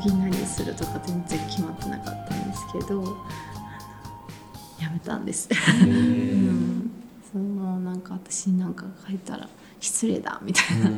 [0.00, 3.04] 次何するとか全然決まってなかったんですけど
[4.80, 5.48] やめたんです。
[5.82, 6.90] うん
[7.30, 9.48] そのなんか私なんか書いたら
[9.78, 10.90] 失礼だみたいな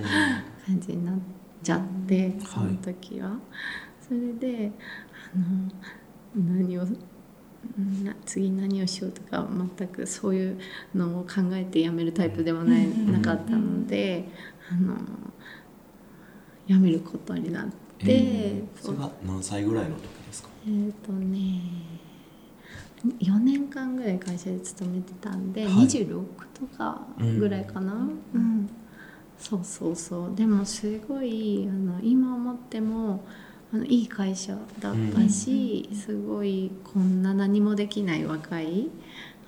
[0.66, 1.14] 感じになっ
[1.62, 3.36] ちゃってその時は。
[4.08, 4.70] それで
[5.34, 5.38] あ
[6.40, 9.46] の何をな次何をしようとか
[9.78, 10.58] 全くそういう
[10.94, 14.24] のを考えてやめるタイプでもないなかったので
[14.70, 14.96] あの
[16.66, 20.48] やめることになって、えー、それは何歳ぐらいの時ですか？
[20.66, 21.60] えっ、ー、とね
[23.20, 27.02] 4年間ぐらい会社で勤めてたんで、はい、26とか
[27.38, 28.70] ぐらいかな、うん、うん、
[29.38, 30.34] そうそうそう。
[30.34, 33.24] でもすごいあの今思っても
[33.72, 38.88] あのいい会社だったし、うん、すごいこんな何もできない若い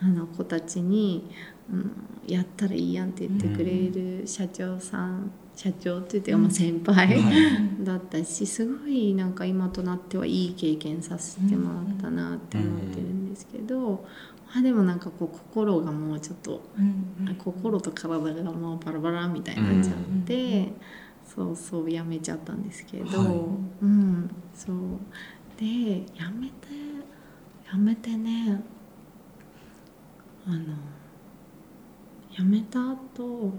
[0.00, 1.28] あの子たちに、
[1.72, 1.90] うん、
[2.26, 7.20] やったらいいやんって言ってくれる社長さん、社長って言っても先輩、
[7.82, 14.06] だったしすごいなんか今となってはいい経験させてもらったなって思ってるんですけど、
[14.54, 16.62] あでもなんかこう心がもうちょっと、
[17.38, 20.72] 心と体がもうバラバラみたいになっちゃって。
[21.26, 23.28] そうそうやめちゃったんですけど、はい、
[23.82, 24.76] うんそう。
[25.60, 26.54] でやめて
[27.70, 28.62] やめてね
[30.46, 30.58] あの
[32.34, 33.52] やめた後、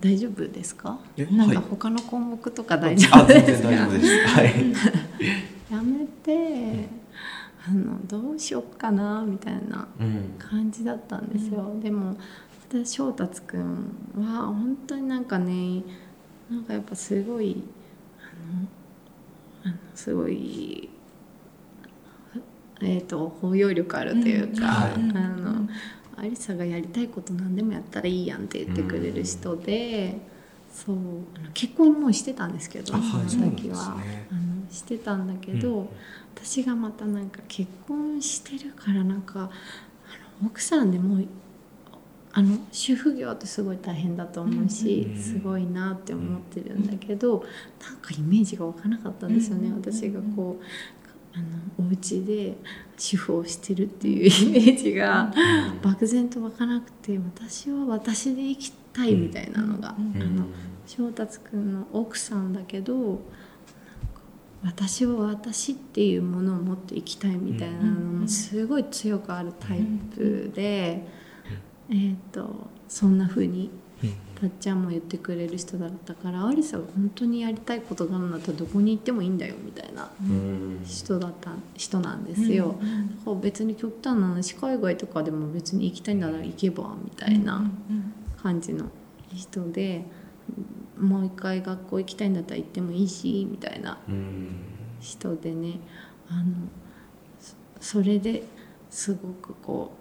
[0.00, 0.98] 大丈夫ですか？
[1.30, 4.74] なんか他の項目とか大丈夫ですか、はい、
[5.72, 6.88] やめて
[7.66, 9.88] あのどうしよっかなみたいな
[10.38, 12.16] 感じだったんですよ、うん、でも
[12.70, 15.82] で翔達くんは本当になんかね
[16.50, 17.62] なんかやっぱすごい
[19.64, 20.90] あのあのすごい
[22.80, 25.12] えーと、包容力あるというか、うん。
[25.12, 25.68] はい、あの
[26.16, 30.20] アリサがやりたいこと何でもやったらいいやんって言ってくれる人で、うん、
[30.74, 30.96] そう
[31.52, 35.88] 結婚もしてたんですけど、その時は、ね、あのしてたんだけど、うん、
[36.34, 39.42] 私がまたなんか結婚してるからなんかあ
[40.42, 41.24] の奥さんでも
[42.36, 47.44] あの主婦業ってすごい大変だと思うし、すごいなって思ってるんだけど
[47.80, 51.03] なんかイメージが湧かなかったんですよね、私がこう
[51.36, 52.56] あのお家で
[52.96, 55.32] 主婦をしてるっていうイメージが
[55.82, 60.46] 漠然と湧かなくて私は私で生きたいみたいなのが、あの
[60.86, 63.20] 翔達君の奥さんだけど
[64.62, 69.80] 私は私っていうものを持っていきたいみたいなのもすごい強くあるタイ
[70.14, 71.24] プで。
[71.90, 73.70] えーと、そんな風に
[74.40, 80.10] たっちゃんも言ってくれる人だったからアリサが本当にやりたいことがあるんだったらどこに行ってもいいんだよみたいな
[80.84, 82.76] 人だった人なんですよ。
[82.80, 87.70] だから別に極端な話海外とかでも別に行きたいなら行けばみたいな
[88.42, 88.86] 感じの
[89.32, 90.04] 人で
[90.98, 93.98] もう一回学校行きたいんだったら行ってもいいしみたいな
[95.00, 95.78] 人でね
[96.28, 96.42] あの
[97.80, 98.42] それで
[98.90, 99.92] すごくこ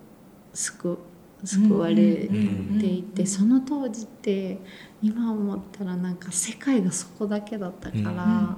[0.53, 0.97] う救
[1.43, 4.59] 救われていてその当時って
[5.01, 8.57] 今思ったらなんか世界がそこだけだったから、あの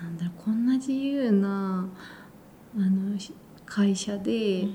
[0.00, 1.88] なんだろうこんな自由な
[2.76, 3.18] あの
[3.66, 4.68] 会社で、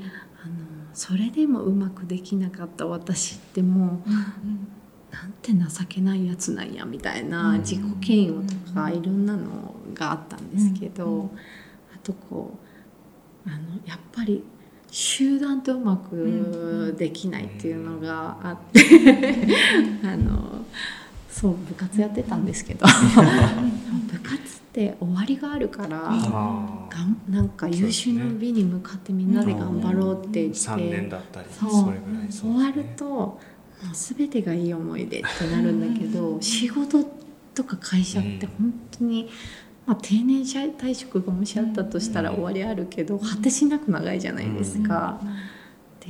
[0.43, 0.53] あの
[0.93, 4.09] それでもうまくできなかった私ってもう、
[5.11, 11.29] なんて情けないやつなんやみたいな自己嫌悪とかいろんなのがあったんですけど、
[11.93, 12.57] あとこ
[13.45, 14.43] うあのやっぱり
[14.97, 18.79] 集団とうまくできないっていうのがあって。
[20.07, 20.63] あの
[21.29, 22.85] そう部活やってたんですけど。
[24.09, 24.39] 部活っ
[24.71, 26.13] て終わりがあるからが
[27.03, 31.93] んなんか優秀の美に向かってみんなで頑張ろうって言って、3年だったりそう。
[32.29, 33.39] 終わるとも
[33.91, 37.05] う全てがいい思い出ってなるんだけど仕事
[37.53, 39.29] とか会社って本当に
[39.85, 45.21] まあ、定年退職がもしあったとしたら終わりあるけど果てしなく長いじゃないですか。
[45.99, 46.07] で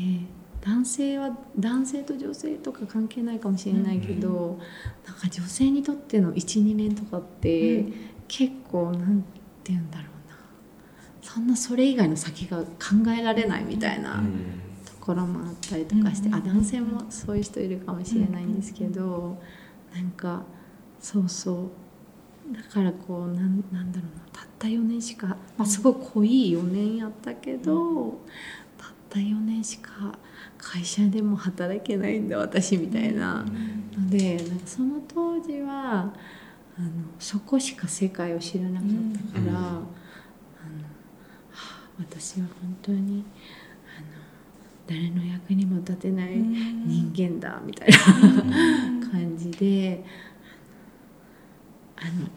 [0.61, 4.59] 男性は男性と女性とか関係ないかもしれないけど、
[5.05, 7.85] なんか女性にとっての12年とかって
[8.27, 9.21] 結構なん
[9.63, 10.35] て言うんだろうな。
[11.21, 12.65] そんなそれ以外の先が考
[13.15, 14.23] えられないみたいな
[14.85, 19.39] ところもあったりとかして、あ男性もそういう人いるかもしれないんですけど、
[19.93, 20.43] なんか
[20.99, 21.69] そうそう
[22.51, 24.25] だからこうなんなんだろうな。
[24.31, 25.27] たった4年しか、
[25.57, 28.11] まあ、すごい濃い4年やったけど、うん、
[28.77, 30.17] たった4年しか
[30.57, 33.45] 会社でも働けないんだ私みたいな。
[33.97, 36.13] のでなんかその当時は
[36.77, 36.89] あの
[37.19, 38.89] そこしか世界を知らなかっ
[39.33, 39.83] たから、うん、あのは
[41.53, 43.23] あ、私は本当に
[44.87, 47.97] 誰の役にも立てない人間だみたいな
[49.09, 50.34] 感じであ
[52.09, 52.27] の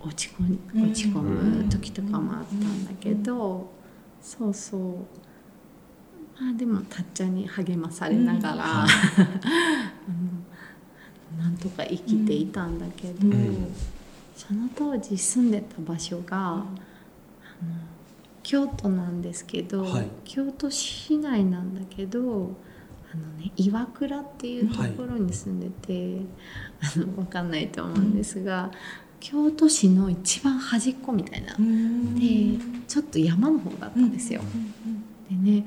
[0.00, 3.68] 落ち込落ち込む時とかもあったんだけど、
[4.20, 4.80] そうそう。
[6.40, 8.58] まあでもたっちゃんに励まされながら、うん。
[8.64, 8.86] は
[11.36, 13.74] い、なんとか生きていたんだけど、うん、
[14.36, 16.64] その当時住んでた場所が、あの
[18.44, 22.67] 京都なんですけど、はい、京都市内なんだけどあ
[23.18, 26.16] のね岩倉っていうところに住んでて、
[26.80, 28.70] はい、あの分かんないと思うんですが
[29.20, 31.56] 京都市の一番端っこみたいな。
[31.56, 34.40] でちょっと山の方だったんですよ。
[35.28, 35.66] でね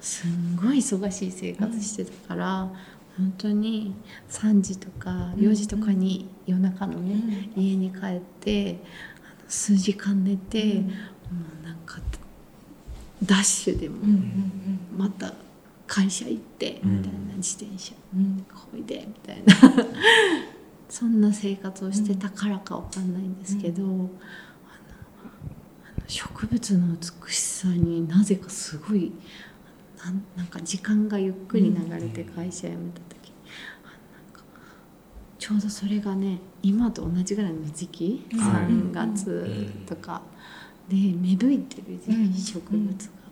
[0.00, 2.70] すんごい忙しい生活してたから、
[3.16, 3.94] 本当に
[4.30, 8.78] 3時とか4時とかに夜中のね、家に帰って
[9.24, 10.90] あの数時間寝て、も
[11.62, 11.98] うなんか
[13.24, 13.96] ダッシュでも
[14.96, 15.32] また
[15.86, 17.94] 会社行ってみたいな自転車。
[18.52, 19.54] こいでみたいな。
[20.88, 24.08] そんな生活をしてたからかわかんないんですけど、うん、あの
[26.06, 29.12] 植物の美しさになぜかすごい
[30.36, 33.34] なんか時間がゆっくり流れて会社辞めた時、うん、
[35.38, 40.22] ちょうどそれがね今と同じぐらいの時期、3月とか。
[40.88, 43.25] で芽吹いてる時期、植物が。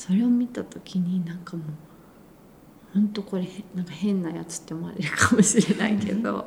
[0.00, 1.66] それを見た時になんかもう
[2.94, 6.44] ほんとこれなんか変なやつって思われるかもしれないけど、うん、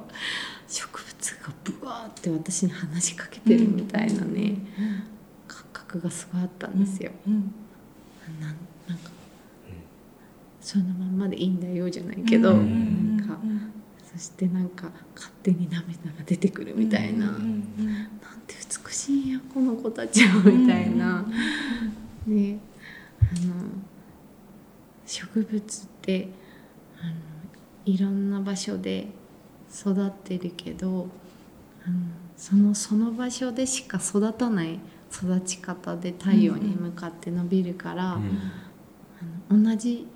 [0.67, 4.57] 植物がブワーって私に話しかけてるみたいなね、うん、
[5.47, 7.11] 感覚がすごいあったんですよ。
[7.27, 7.53] うん、
[8.41, 8.47] な
[8.87, 9.11] なんか、
[10.59, 13.37] そのまんまでいいんだよじゃないけど、なんか
[14.11, 17.63] そしてなんか勝手に涙が出てくるみたいな、なん
[18.47, 18.55] て
[18.87, 21.23] 美しいんやこの子たちはみたいな。
[22.25, 22.57] ね
[23.33, 23.53] あの
[25.05, 26.29] 植物って
[27.01, 27.13] あの
[27.85, 29.07] いろんな場所で
[29.73, 31.07] 育ってるけど
[31.85, 31.97] あの
[32.37, 34.79] そのその場所でしか育たない
[35.11, 38.39] 育ち方で太陽に向かって伸びるから、うん、
[39.51, 40.07] あの同じ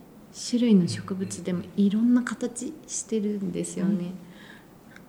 [0.49, 3.91] 種類の植物でもいろんな形してるんですよね。
[3.91, 4.11] うん、なん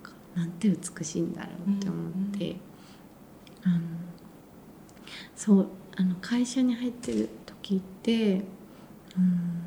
[0.02, 2.56] かなんて美しいんだろうって思って、
[3.64, 3.80] あの
[5.34, 7.28] そうあの会社に入ってる
[7.68, 8.44] 時って、
[9.16, 9.66] うん、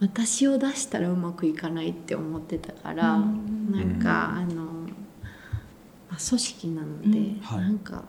[0.00, 4.70] 私を出したらうまくいかないって思ってたから、うん、なんかあの、ま
[6.10, 7.40] あ、組織なので、うん。
[7.40, 8.04] はい、なんか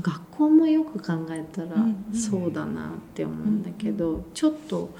[0.00, 1.68] 学校もよく考えたら
[2.14, 4.94] そうだなって思うんだけど、うん、ちょっと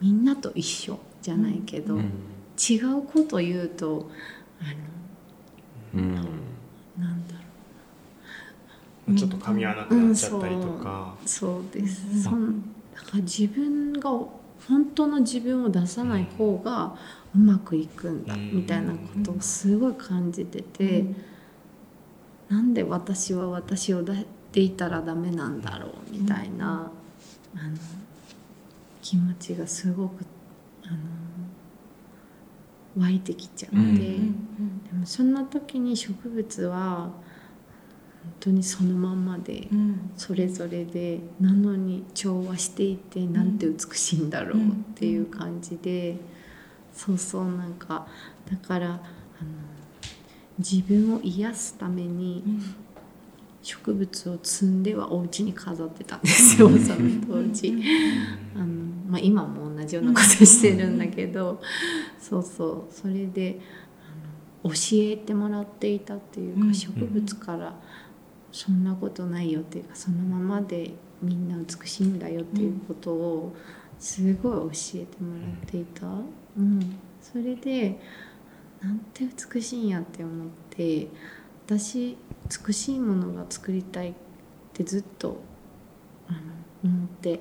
[0.00, 4.10] みんなと一緒じゃないけど、違うこと言うと
[4.60, 6.20] あの、うん、な
[7.12, 7.37] んだろう
[9.16, 12.22] ちょっと噛み合わなくなっちゃったりとか、うん、そうです。
[12.22, 12.62] そん
[12.94, 14.10] だから自分が
[14.68, 16.96] 本当の自分を出さない方が
[17.34, 21.16] うまくいくんだみたいなことをすごい感じてて、うん、
[22.50, 26.90] なんで私は私を出ていたらダメなんだろうみたいな、
[27.54, 27.76] あの
[29.00, 30.24] 気持ちがすごく
[30.84, 30.96] あの
[33.04, 33.82] 湧いてきちゃって、で
[34.98, 37.12] もそんな時に植物は本
[38.40, 39.68] 当にそのまんまで、
[40.16, 44.60] それぞれでなのに調和していてなんて美しいんだろうっ
[44.94, 46.16] ていう感じで、
[46.92, 48.06] そうそうなんか
[48.50, 49.00] だからあの
[50.58, 52.42] 自分を癒すために
[53.62, 57.74] 植物を摘んではお家に飾ってたんですよ、その当時。
[58.56, 58.66] あの
[59.08, 61.60] まあ、今も同じようなことしてるんだけど、
[62.20, 62.92] そうそう。
[62.92, 63.60] それで
[64.64, 67.74] あの教えてもらっていたっていうか、植物から。
[68.52, 73.56] そんなことないよっていうかそのままでみんな美しいんだよっていうことを
[73.98, 78.00] すごい教えてもらっていた、うん、それで
[78.80, 81.08] なんて美しいんやって思って
[81.66, 82.16] 私
[82.66, 84.14] 美しいものが作りたいっ
[84.72, 85.40] てずっと
[86.82, 87.40] 思って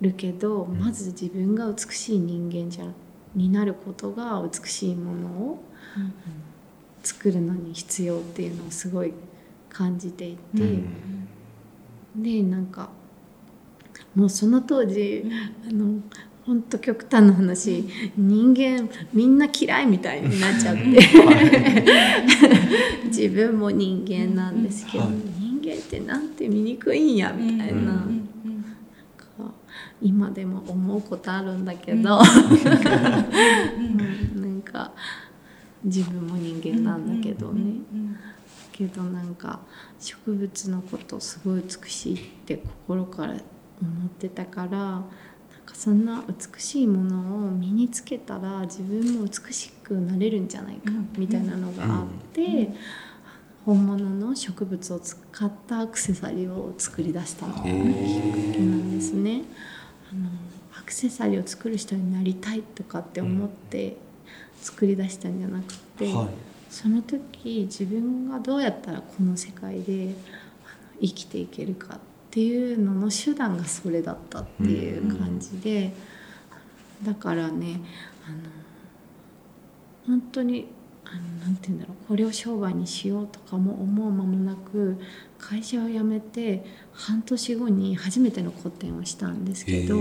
[0.00, 2.86] るけどまず自分が美しい人間じゃ
[3.34, 5.64] になることが美しいものを、
[5.96, 6.14] うん、
[7.02, 9.12] 作るのに必要っていうのをすごい
[9.70, 11.28] 感じていて、うん、
[12.22, 12.90] でなんか
[14.14, 15.24] もうその当時
[15.68, 16.00] あの
[16.44, 17.84] 本当極端な話
[18.16, 20.82] 人間みんな嫌いみたいになっちゃって。
[23.10, 28.26] 自分も人間なんですけど、はい、人間ってなんて醜いんやみたいな,、なん
[29.16, 29.26] か
[30.00, 32.26] 今でも思うことあるんだけど、 なん
[34.64, 34.92] か
[35.84, 37.74] 自分も人間なんだけどね。
[38.80, 39.60] けどなんか
[39.98, 43.38] 植物のことすごい美しいって心から思
[44.06, 52.68] ってたからなんかかそんな美しいものを身につけたら自分も美しくなれるんじゃないかみたいなのがあって。
[53.66, 57.56] 本物の植物を使ったアクセサリーを作り出したの。
[57.56, 57.74] がきっか
[58.54, 59.42] けなんですね。
[60.10, 60.30] あの
[60.78, 63.98] アクセサリーを作る人になりたいとかって思って
[64.62, 66.28] 作り出したんじゃなくて、はい、
[66.70, 70.14] その時自分がどうやったらこの世界で
[71.00, 71.98] 生きていけるかっ
[72.30, 75.92] ていうのの手段がそれだったっていう感じで、
[77.04, 77.80] だからね
[78.24, 78.38] あの
[80.06, 80.68] 本当に
[81.04, 84.96] あのなんて言うんだろうこれを商売にしようとかも思う間もなく
[85.38, 89.98] 会社を辞めて半年後に初めての個展をしたんですけど、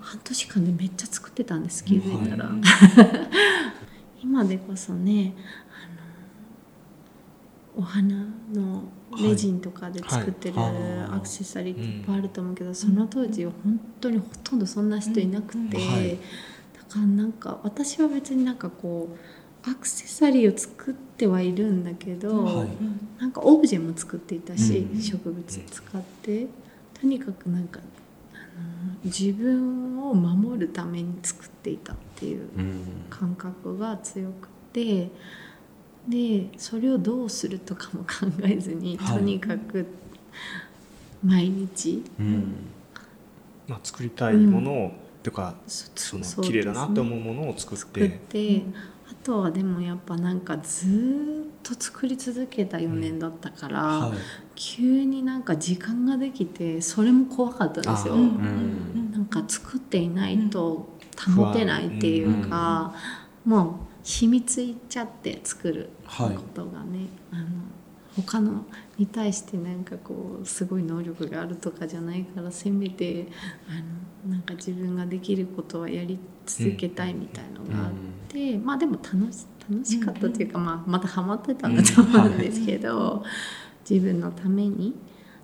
[0.00, 2.50] 半年間でめっちゃ作ってたんです気づいたら。
[4.22, 5.34] 今でこそね
[7.76, 8.84] お花の
[9.22, 19.08] レジンとかで作ってるアクセサリーっていっぱいあると思うけど、その当時は本当にほとんどそんな人いなくて、だからなんか私は別になんかこ
[19.64, 22.68] うアクセサリーを作ってはいるんだけど、はい、
[23.18, 26.46] なんかオブジェも作っていたし、うん、植物使って
[26.98, 27.80] とにかくなんか
[28.32, 32.48] あの自分を守るために作っていたっていう
[33.10, 35.10] 感覚が強くて。
[36.08, 39.86] でそれをどうするとかも考えずに、はい、とにかく
[41.24, 42.54] 毎日、うん。
[43.66, 48.06] まあ、作りたいものを、うん、とかその綺麗だなって思うものを作って。
[48.06, 48.62] って
[49.08, 54.18] あとはでもやっぱなんかずっと作り続けた4年だったから、うんはい、
[54.54, 58.14] 急になんか時間ができてそれも怖かったんですよ。
[58.14, 60.88] うん、なんか作っていないと
[61.34, 62.94] 保てないっていうか、
[63.44, 67.46] もう染みついちゃって作ることがね、はい、あの
[68.24, 68.64] 他の
[68.96, 73.26] に対してなんかこうすごい能力があるとかじゃないからせめて
[73.68, 77.92] あのなんか自分ができることはやり続けたいみたいのがあっ
[78.28, 83.24] て、うん、まあでも楽し楽しかったというか、まあ、またハマってたんだと思うんですけど、
[83.88, 84.94] 自分のために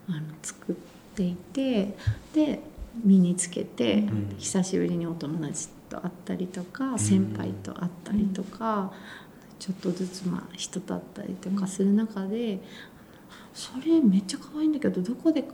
[0.09, 0.75] あの作っ
[1.17, 1.97] ていて
[2.33, 2.61] で
[3.05, 4.05] 身につけて、
[4.39, 8.93] 久しぶりにお友達と会ったりとか先輩と会ったりとか、
[9.59, 12.61] ちょっとずつまあ人と会ったりとかする中で
[13.55, 15.45] 「それめっちゃ可愛いんだけどどこで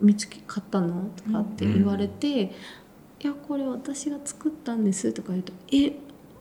[0.00, 2.42] 見つけ買ったの?」とかって言われて
[3.22, 5.96] 「いやこれ私が作ったんです」とか言うと「え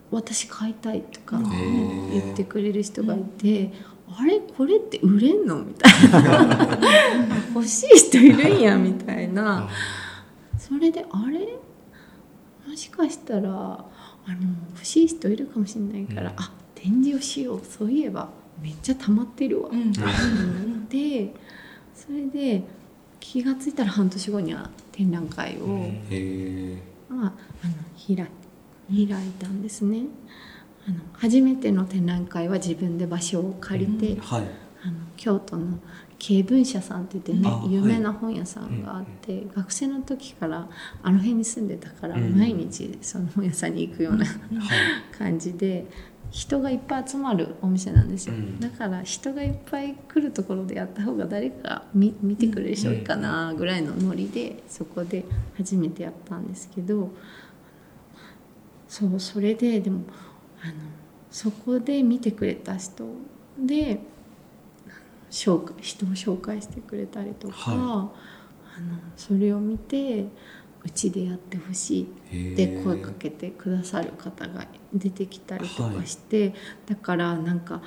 [0.09, 1.39] 私買いたい」とか
[2.11, 3.71] 言ってくれる人がいて。
[4.13, 4.41] あれ？
[4.41, 5.63] これって売れんの？
[5.63, 6.77] みたいな。
[7.55, 9.69] 欲しい人いるんやみたいな。
[10.57, 11.47] それであれ？
[12.71, 13.83] もしかしたらあ
[14.29, 14.37] の
[14.73, 17.61] 欲しい人いるかもしれないから、うん、あ展示をしよう。
[17.65, 18.29] そういえば
[18.61, 19.91] めっちゃ溜まってるわ、うん、
[20.87, 21.33] で
[21.93, 22.63] それで
[23.19, 25.67] 気が付いたら半年後には展覧会を、
[27.09, 27.73] まあ、あの
[28.15, 28.25] 開
[28.89, 30.05] 開いたんですね。
[30.87, 34.21] あの初めての展覧会は自分で場所を借りて、うん。
[34.21, 34.43] はい、
[34.83, 35.77] あの京都の
[36.21, 40.69] 経文社さんって言ってね有名な本屋さんがあって、はい、学生の時から
[41.01, 44.25] あの辺に住んでたから毎日その本屋さんに行くような、
[45.17, 45.87] 感じで
[46.29, 55.25] 人がいっぱい集まるお店なんですよ、うん、だから人がいっぱい来るところでやった方が誰か見見てくれる人多いかなぐらいのノリでそこで
[55.57, 57.09] 初めてやったんですけど
[58.87, 60.03] そうそれででも
[60.63, 60.73] あの
[61.31, 63.05] そこで見てくれた人
[63.57, 63.99] で
[65.31, 68.11] 紹介人を紹介してくれたりとか、はい、あの
[69.15, 70.25] それを見て
[70.83, 76.53] うちでやってほしいって声かけてくださる方が出てきたりとかして、はい、
[76.87, 77.81] だからなんか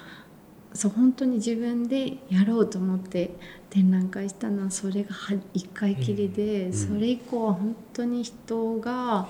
[0.73, 3.31] そう本当に自分でやろうと思って
[3.71, 5.11] 展覧会したのはそれが
[5.55, 9.27] 1回きりで、うん、それ以降は本当に人があ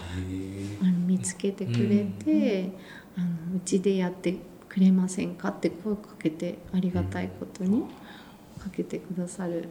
[0.84, 2.72] の見つけてくれて、
[3.16, 4.36] うん、あのうちでやって
[4.68, 7.84] くれませんかって声かけてありがたいことに。
[8.64, 9.68] かけてくださる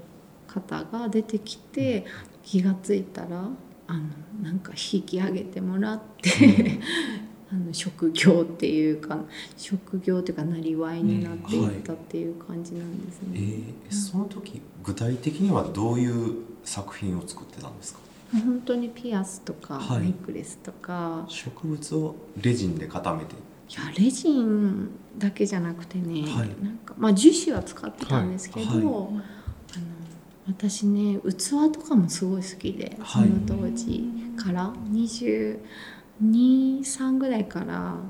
[0.48, 2.06] 方が出てきて
[2.44, 3.48] 気が付いたら
[3.88, 4.04] あの
[4.42, 6.80] なんか引き上げてもらって
[7.52, 9.20] あの職業っていうか
[9.58, 13.28] 職業というかなりわいになっていったっていう感じなんですね。
[13.28, 13.34] うん。
[13.34, 13.44] はい、
[13.88, 18.00] えー、その時具体的にはどういう作品を作ってたんですか？
[18.34, 23.36] 本当にピアスとかネックレスとか、はい、植物をレジンで固めて
[23.70, 28.78] いやレジンだけじゃなくてね、はい、なんかまあ樹脂は使ってたんですけど、はい。
[28.78, 29.22] はい、あの
[30.48, 38.02] 私ね器とかもすごい好きで、その当時から223ぐらいからあの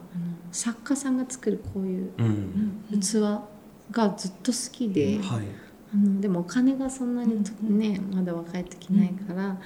[0.52, 2.12] 作家さんが作るこういう
[3.00, 3.42] 器
[3.92, 5.40] がずっと好きで、あ
[5.96, 9.60] のでもお金がそんなにねまだ若い時ないから、あの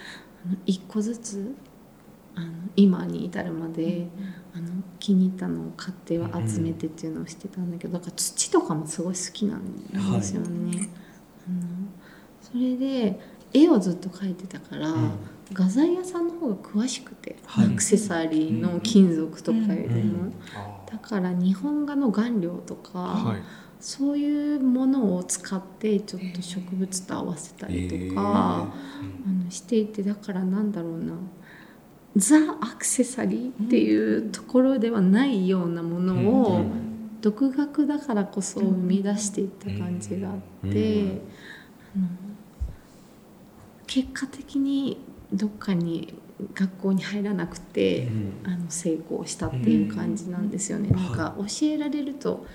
[0.66, 1.56] 1個ずつ
[2.36, 4.10] ああの今に至るまで、
[4.58, 10.78] あの気に入ったのを買っては集めてっていうのをしてたんだけどだから土とかもすごい好きなんですよね。
[10.78, 10.90] はい、
[11.48, 11.88] あの
[12.42, 13.20] それで
[13.54, 15.12] 絵をずっと描いてたから、うん、
[15.54, 20.34] 画材屋さんの方が詳しくて、はい、アクセサリーの金属とかよりも、うん、
[20.92, 23.42] だから日本画の顔料とか、はい、
[23.80, 28.68] そういうものを使ってちょっと植物と合わせたりとか、えー、あ
[29.46, 31.14] のしていてだからなんだろうな
[32.18, 36.66] ザ・アクセサリーっていうところではないようなものを
[37.22, 41.22] 独学だからこそ生み出していった感じがあって、
[41.96, 42.08] あの
[43.86, 44.98] 結果的に
[45.32, 46.14] どっかに
[46.54, 48.08] 学校に入らなくて、
[48.44, 50.90] あの成功したっていう感じなんですよね。
[50.90, 52.46] なんか教えられると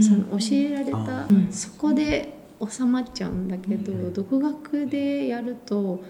[0.00, 2.34] その教えられた、そこで
[2.66, 6.02] 収まっちゃうんだけど、独学でやると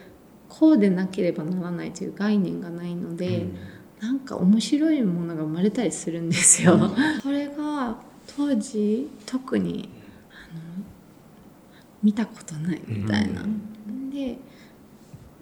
[0.49, 3.57] こうでなければならないという概念がないので、うん、
[4.01, 6.79] なんか面白いものが生まれたりするんですよ。
[7.23, 7.97] それが
[8.37, 9.89] 当時特に
[10.31, 10.85] あの
[12.03, 13.43] 見たことないみたいな。
[13.43, 14.39] うん、で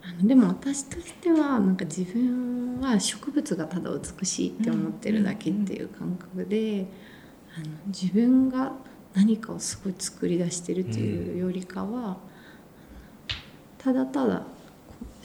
[0.02, 6.86] あのでも私としてはなんか自分は植物がただ美しいって思ってるだけっていう感覚で、
[7.56, 8.72] あの自分が
[9.14, 12.18] 何かをすごい作り出してるっていうよりかは、
[13.78, 14.42] ただただ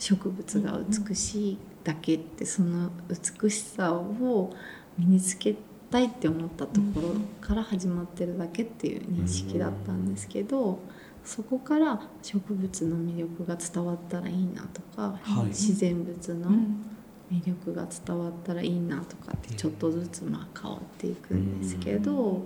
[0.00, 4.52] 植物が美しいだけってその美しさを
[4.98, 5.54] 身につけ
[5.90, 7.14] たいって思ったところ
[7.46, 10.78] から始まってるだけっていう認識だったんですけど
[11.24, 16.50] そこから植物の魅力が伝わったらいいなとか、はい、自然物の
[17.30, 22.42] 魅力が伝わったらいいなとかってちょっとずつまあ変わっていくんですけど、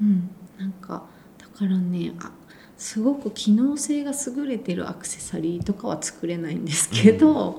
[0.00, 1.04] うん、なんか
[1.38, 2.32] だからねあ
[2.78, 7.58] すごく機能性が優れてるアクセサリーとかは作れないんですけど、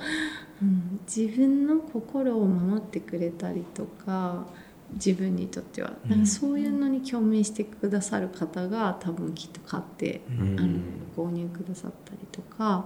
[0.62, 4.46] うん、自分の心を守ってくれたりとか
[4.94, 5.92] 自分にとっては。
[6.08, 10.80] なんかそういうのに共鳴してくださる方が多分きっと買って、うん、あの
[11.16, 12.86] 購入くださったりとか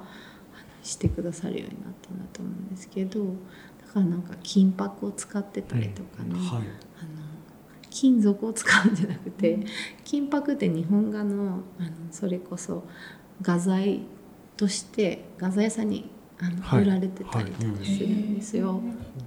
[0.82, 6.39] してくださるようになったんだと思うんですけどだからなんか金箔を使ってたりとかね、うん。
[6.39, 6.63] はい、
[7.00, 7.12] あの
[7.93, 9.60] 金属を使うんじゃなくて
[10.03, 12.84] 金箔って日本画のあのそれこそ
[13.41, 14.01] 画材
[14.58, 18.82] として画材屋さんにあの、はい、売られてたりとかするんですよ。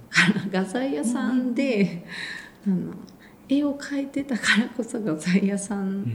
[0.09, 2.05] はい、画材屋さんで
[2.65, 2.93] あの
[3.47, 6.13] 絵を描いてたからこそ画材屋さん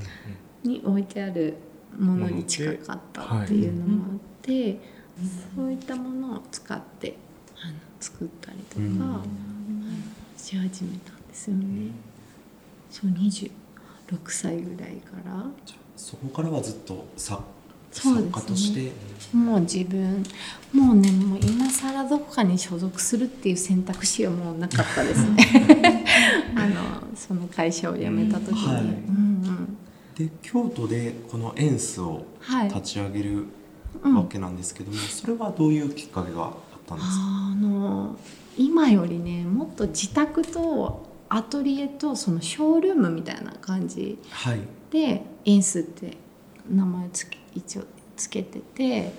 [0.63, 1.57] に置いてある
[1.99, 4.79] ものに近かったっていうのもあって、
[5.57, 7.17] そういったものを使って
[7.57, 10.05] あの作ったりとか、うん、
[10.37, 12.12] し始めたんですよね。
[12.93, 13.51] そう26
[14.29, 15.45] 歳ぐらいから。
[15.97, 17.43] そこからはずっと作
[17.91, 18.93] 作家として、ね、
[19.35, 20.23] もう自分
[20.73, 26.05] もうねもう今更どこかに所属するっていう選択肢はもうなかったですね。
[26.57, 26.75] あの
[27.15, 28.83] その会社を辞めた時に、はい。
[28.83, 29.77] うんうん、
[30.17, 32.25] で京都でこのエンスを
[32.69, 33.47] 立ち上げる
[34.03, 36.53] わけなんですけども、はいうん、それはどういうきっかけがあっ
[36.87, 37.15] たんですか？
[37.19, 38.17] あの
[38.57, 44.19] 今よりねもっと自宅とアトリエとそのショールームみたいな感じ
[44.91, 46.19] で、はい、エンスって
[46.71, 49.15] 名前つけ一応つけてて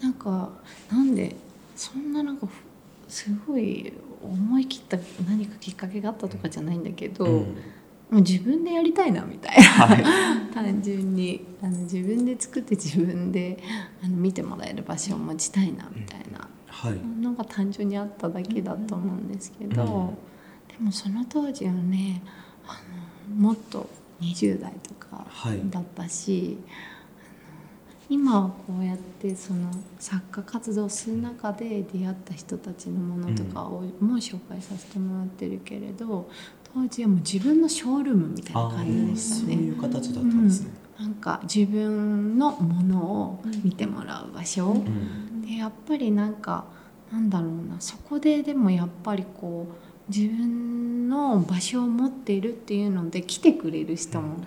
[0.00, 0.50] なんか
[0.90, 1.36] なんで
[1.76, 2.48] そんななんか
[3.06, 7.44] すごい思い切った何かきっかけがあったとかじゃないんだけど、うん、も
[8.10, 10.04] う自分でやりたいなみたいな、はい、
[10.52, 13.60] 単純にあの自分で作って自分で
[14.02, 16.48] あの見てもらえる場所を持ちたいなみたいな。
[17.22, 19.84] のが単純にあっただけだと思うんですけど。
[19.84, 20.33] うん
[20.78, 22.22] でもその当時はね
[22.66, 22.80] あ
[23.30, 23.88] のもっと
[24.20, 25.24] 20代とか
[25.70, 36.28] だったし、はい、今はこうやってその作家活動する中で出会った人たちのものとかをも紹介させてもらってるけれど、
[36.74, 39.54] 当時はもう自分のショールームみたいな感じでしたね。
[39.54, 46.64] そういう形だったんですね、うん、なんか自分のものを見てもらう場所、うん、でやっぱりなんか
[47.12, 54.44] なんだろうなそこででもやっぱりこう自分の場所を持っているっていうので来てくれる人も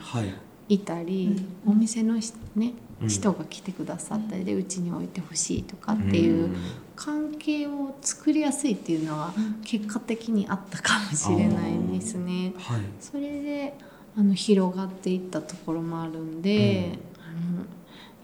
[0.70, 0.80] い。
[0.80, 2.16] たり、お店の、
[2.56, 2.74] ね、
[3.08, 6.56] 人が来てくださったりでうちに置いてほしいとかっていう
[6.96, 12.54] 関係を作りやすいっていうのは結果的にあったかもしれないんですね。
[12.58, 13.76] はい、それで
[14.18, 17.66] あの広がっていったところもあるんで、あの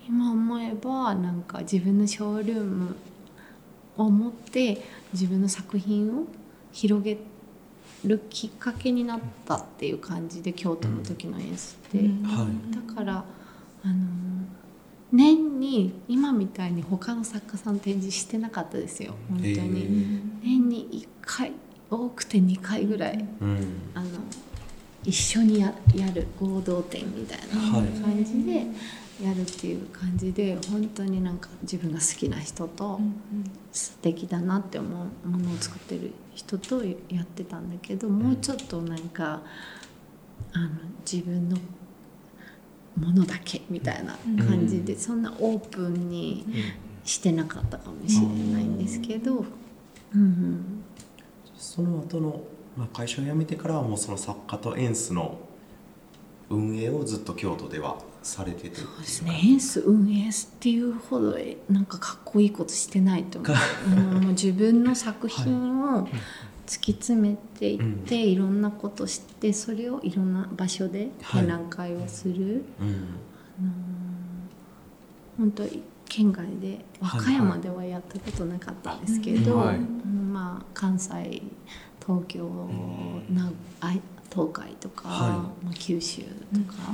[0.08, 2.96] 今思えばなんか自分のショールーム
[3.98, 4.82] を持って
[5.14, 6.26] 自分の作品を
[6.74, 7.18] 広げ
[8.04, 13.24] るきっかけになったっていう感じで京都の時の演出って、うん、だから
[13.84, 13.94] あの
[15.12, 19.14] 年に今みたいに他の作家さん展示してなかったですよ。
[19.30, 20.22] 本当に。
[20.42, 21.52] 年に1回
[21.90, 24.10] 多くて2回ぐらい、うん、あの
[25.04, 28.66] 一緒にややる合同展みたいな感じで
[29.22, 33.00] やるっていう感じで、はい、本当になんか自分が好きな人と
[33.72, 39.42] 素敵だなって思うものを作ってる人とやってたんだけどもうちょっとなんか
[40.54, 40.70] あの
[41.10, 41.58] 自分の
[43.00, 46.46] ものだけみたいな感じで、そんなオープンに
[47.04, 49.46] してなかったかもしれないんですけど。
[50.14, 50.84] うん、うん、
[51.58, 52.44] その後の
[52.78, 55.38] まあ、会社を辞めてからはもうその作家とエンスの
[56.50, 59.42] 運営をずっと京都ではされててそうですね。
[59.44, 61.38] エンス運営っていうほど
[61.70, 63.48] なんかかっこいいことしてないと思
[63.88, 64.22] う。
[64.22, 66.08] もう自分の作品を
[66.66, 72.34] 突き詰めていって、はい、いろんなことしてそれをいろんな場所で展覧会をする、
[72.80, 72.96] はいうん、
[73.60, 73.72] あの
[75.38, 75.64] 本当
[76.06, 81.42] 県外で和歌山ではやったことなかったんですけど、はい、まあ関西
[82.06, 82.48] 東京
[83.30, 83.52] な
[84.34, 86.28] 東海とか、はい、まあ、九州と
[86.74, 86.92] か、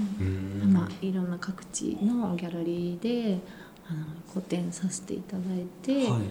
[0.65, 3.39] まあ、いろんな各地のギャラリーで
[3.89, 6.21] あの個展させていただいて、はい、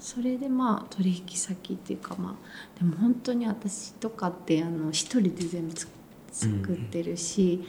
[0.00, 5.74] それでまあ取引先っていうかまあでも本当に私とかってあの一人で全部
[6.32, 7.64] 作ってるし、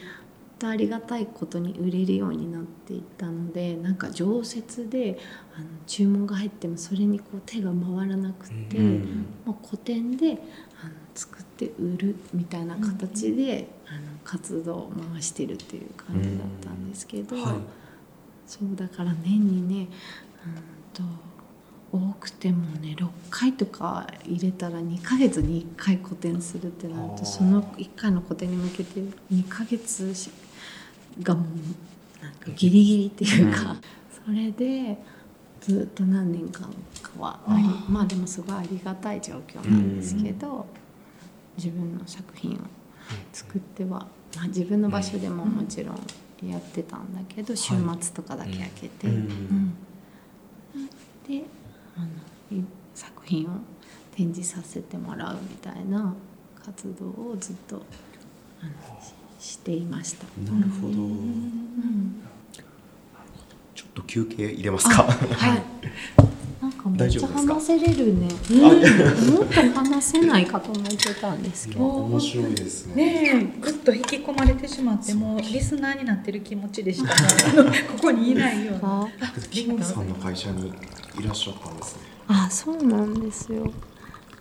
[0.57, 5.17] とありがたいことに売れるようになっていったのでなんか常設で
[5.55, 10.39] あの注文が入ってもそれにこう手が回らなくて、うん、まあ、個展で
[10.81, 17.43] あの作って売るみたいな形で、うん、あの活動を回してるっていう感じだったんですけど、うん。
[17.43, 17.55] はい、
[18.45, 19.87] そうだから年にね
[20.45, 21.03] うんと
[21.91, 28.99] 多くてもね6回とか入れたら2ヶ月に1回個展するってなるとその1回の個展に向けて
[29.31, 30.13] 2ヶ月
[31.21, 33.75] がもうなんかギリギリっていうか、
[34.25, 34.97] それで
[35.61, 40.65] ずっと何年間かはありまあでもすごいありがたい状況なんですけど、
[41.57, 42.57] 自分の作品を
[43.33, 49.73] 作っては、まあ、自分の場所でももちろんやってたんだけど週末とかだけ開けて、うん
[51.27, 51.43] で
[51.97, 52.07] あの
[52.95, 53.49] 作品を
[54.15, 56.13] 展示させてもらうみたいな
[56.63, 57.81] 活動をずっと
[59.39, 60.25] していました。
[60.51, 60.93] なるほど。
[60.93, 62.21] うん、
[63.75, 65.03] ちょっと休憩入れますか？
[65.03, 65.63] はい。
[66.95, 67.03] か？
[67.03, 68.27] めっちゃ話せれるね。
[68.51, 71.85] うん、もっと話せないかと思ってたんですけど。
[71.85, 73.33] 面白いですね。
[73.33, 77.13] ねぐっと引き込まれてしまってもうリスナーになってる気持ちでした。
[77.93, 79.07] ここにいないような。
[79.49, 80.69] キムさんの会社に
[81.19, 82.01] いらっしゃったんですね。
[82.27, 83.71] あ、そうなんですよ。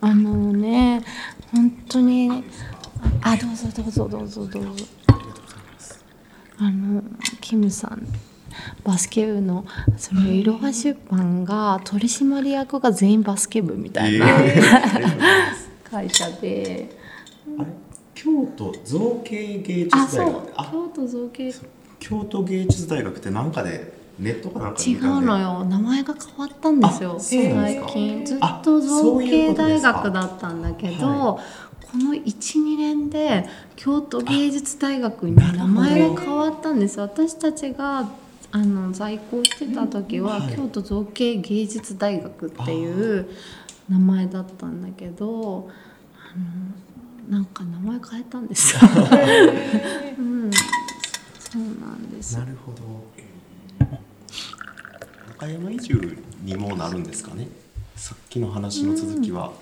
[0.00, 1.02] あのね、
[1.52, 2.44] 本当に
[3.22, 4.84] あどうぞどうぞどうぞどうぞ
[6.58, 7.02] あの
[7.40, 8.06] キムさん
[8.84, 9.64] バスケ部の
[9.96, 16.90] そのいろは出版が取締役が全員バスケ部みたいな、えー、 会社で
[18.14, 20.52] 京都造形芸術大学？
[20.56, 21.54] あ京都造形
[21.98, 25.64] 京都芸術大学って何かでネットかなんか違うのよ。
[25.64, 27.16] 名前が変わったんですよ。
[27.18, 28.24] 最近。
[28.24, 31.38] ずっと造形大学だったんだけど、
[31.92, 38.08] この12年で京都芸術大学に名前が変わったんです私たちが
[38.52, 43.28] あの在校してた時は、はい、京都造形芸術大学っていう
[43.88, 45.68] 名前だったんだけど
[46.14, 48.80] あのなんか名前変えたんですよ、
[50.18, 50.50] うん、
[51.38, 52.38] そうなんです。
[52.38, 53.04] なるほど。
[55.28, 57.48] 中山移住にもなるんですかね？
[57.96, 59.52] さっきの話の続きは、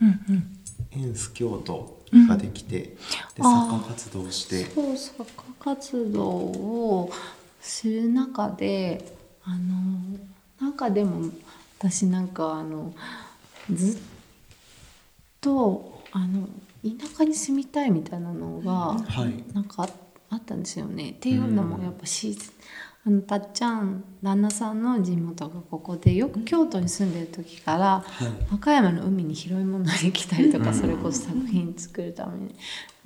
[0.00, 0.54] うん、うんうん
[0.96, 2.96] エンス京都ができて、うん、で
[3.36, 4.64] 作家活動して。
[4.64, 7.10] そう作家活動を
[7.64, 10.18] する中であの
[10.60, 11.30] なんかでも
[11.78, 12.94] 私なんかあの
[13.72, 14.00] ずっ
[15.40, 16.46] とあの
[16.82, 19.88] 田舎に住みたいみたいなのが、はい、なんか
[20.28, 21.10] あったんですよね。
[21.10, 22.36] っていうのもやっぱし、
[23.06, 32.54] あのたっちゃん旦那さんの地元がここでよく京都に住んでる時から、はい、和歌山の海に拾い物に来たりとか、それこそ作品作るために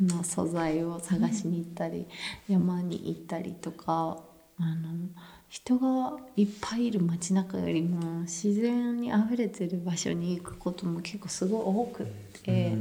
[0.01, 2.07] の素材を探しに行ったり、
[2.49, 4.19] 山に行ったりとか
[4.61, 5.09] あの
[5.49, 12.07] 人がいっぱいいる街中よりも自然にあふれてる場所に行くことも結構すごい多くっ
[12.43, 12.73] て。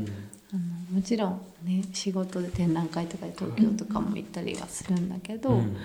[0.50, 0.62] あの
[0.96, 5.76] もちろんね仕事で展覧会とかで東京とかも行ったりはするんだけど、うん。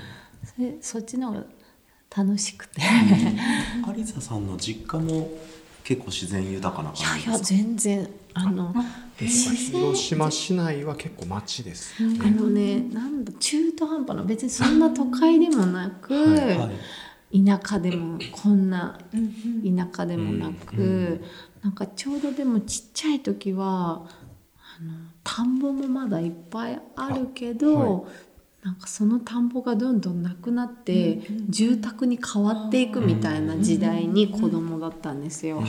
[0.44, 1.44] それそっちの方が
[2.16, 2.80] 楽しくて。
[3.96, 5.28] 有沙さんの実家も
[5.82, 7.30] 結構自然豊かな感じですか？
[7.30, 8.74] いやいや全然あの
[9.16, 16.58] 広島市内は結構町です、ね、あのねなんだ中途半端な別にそんな都会でもなく、はい。
[16.58, 16.70] は
[17.30, 21.24] い、田舎でもこんな田舎でもなく、うん、
[21.62, 24.92] なんかちょうどでもちっちゃい時はあの
[25.24, 28.08] 田んぼもまだいっぱいあるけど、
[28.62, 35.60] なんかその田んぼがどんどんなくなって住宅に変わっていくみたいな時代に子供だったんですよ。
[35.60, 35.66] だ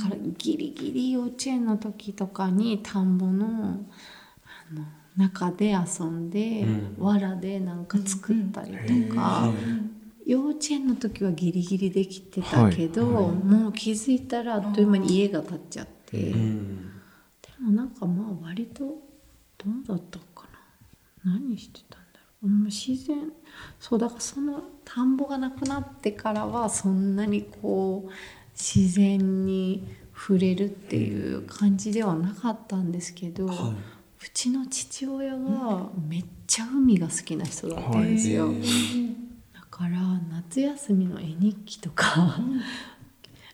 [0.00, 4.84] からギリギリ幼稚園の時とかに田んぼのあの
[5.16, 6.66] 中で遊んで、
[6.98, 8.72] 藁でなんか作ったり
[9.08, 9.52] とか。
[10.26, 16.34] 幼稚園の時はギリギリできてたけど、もう気づいたらあっという間に家が建っちゃって、で
[17.62, 20.46] もなんかまあ割とどうだったか
[21.24, 21.32] な。
[21.32, 21.97] 何してた
[22.42, 23.32] 自然。
[23.80, 28.12] そうだからその田んぼがなくなってからはそんなにこう
[28.52, 33.74] 自然に触れるっていう感じではなかったんですけど、はい、う
[34.34, 38.48] ちの父親がめっちゃ海が好きな人だったんですよ。
[38.48, 38.56] はい、
[39.54, 40.00] だから
[40.32, 42.38] 夏休みの絵日記とか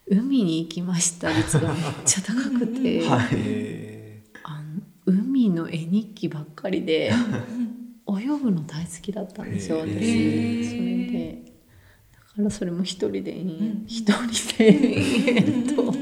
[0.07, 7.13] 海に行きました率がめっちゃ高くて、はい、あの海の絵日記ばっかりで
[8.09, 9.79] 泳ぐの大好きだったんですよ。
[9.79, 9.87] 私。
[9.87, 11.43] それで。
[12.13, 13.33] だからそれも一人で
[13.87, 15.85] 一人でと。
[15.85, 15.95] なん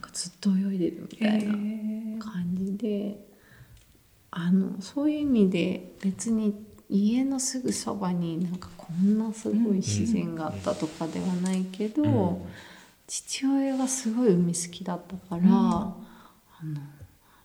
[0.00, 1.52] かずっと泳いでるみたいな
[2.24, 3.30] 感じで。
[4.32, 6.54] あのそういう意味で別に
[6.88, 12.46] 家のすぐそばになんかこんなすごい自然があったとかではないけど、
[13.08, 15.96] 父親がすごい海好きだったから、あの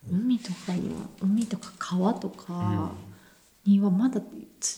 [0.08, 2.92] 海とかには海とか川とか、
[3.66, 4.30] にはまだ連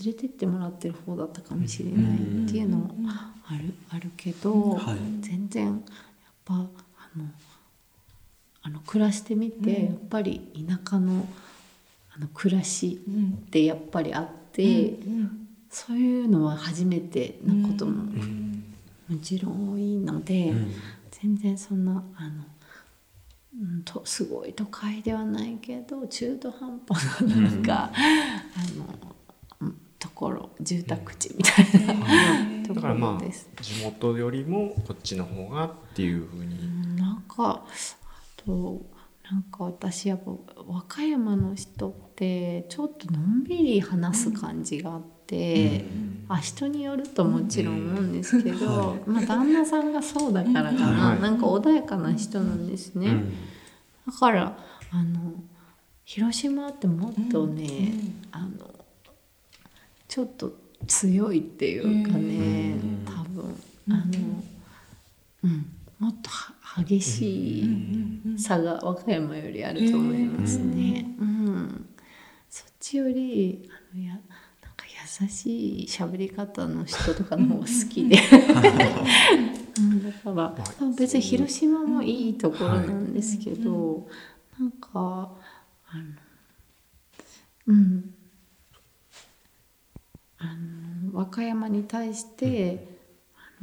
[0.07, 5.74] れてってもらってる方だったかもしれないっていうのもあるあるけど、はい、全然やっ
[6.44, 6.59] ぱあ
[7.16, 7.24] の
[8.62, 11.27] あの暮らしてみて、やっぱり田舎の
[12.14, 13.01] あの暮らし
[13.46, 14.94] ってやっぱりあって、
[15.70, 18.12] そういうのは初めてなことも
[19.09, 20.53] もちろん多いので、
[21.11, 22.44] 全然そんなあの。
[23.55, 27.93] うん、とすごい都会ではないけど中途半端ななんか、
[28.71, 31.97] うん、あのところ住宅地みたいな、う
[32.59, 33.49] ん、ところです。
[33.61, 36.97] 地元よりもこっちの方がっていうふうに。
[36.97, 37.67] なんかあ
[38.37, 38.81] と
[39.31, 40.31] なんか私やっぱ
[40.67, 45.18] 和歌山の人ってちょっとのんびり話す感じがあって、うん、
[46.29, 53.25] あ人によるともちろん思うんですけど、うん、まあ旦那さんがそうだからかな、うん、なんか穏やかな人なんですね。
[54.07, 54.59] だから
[54.91, 55.35] あの
[56.05, 57.93] 広島ってもっとね、
[58.33, 58.49] あの
[60.07, 60.53] ちょっと
[60.87, 63.61] 強いっていうかね、多分
[63.91, 64.43] あの
[65.45, 65.67] うん。
[65.99, 66.31] もっと
[66.81, 71.07] 激しい差が和歌山よりあると思いますね。
[71.19, 71.88] うん、
[72.49, 74.21] そっちよりあのや
[75.21, 78.19] 優しい喋り方の人とかの方が好きで、
[79.79, 80.55] うん、だから
[80.97, 84.01] 別に広島もいいところなんですけど、は
[84.61, 86.05] い、なんかあの
[87.69, 88.15] うん。
[90.41, 90.45] あ
[91.13, 92.99] の和歌山に対して、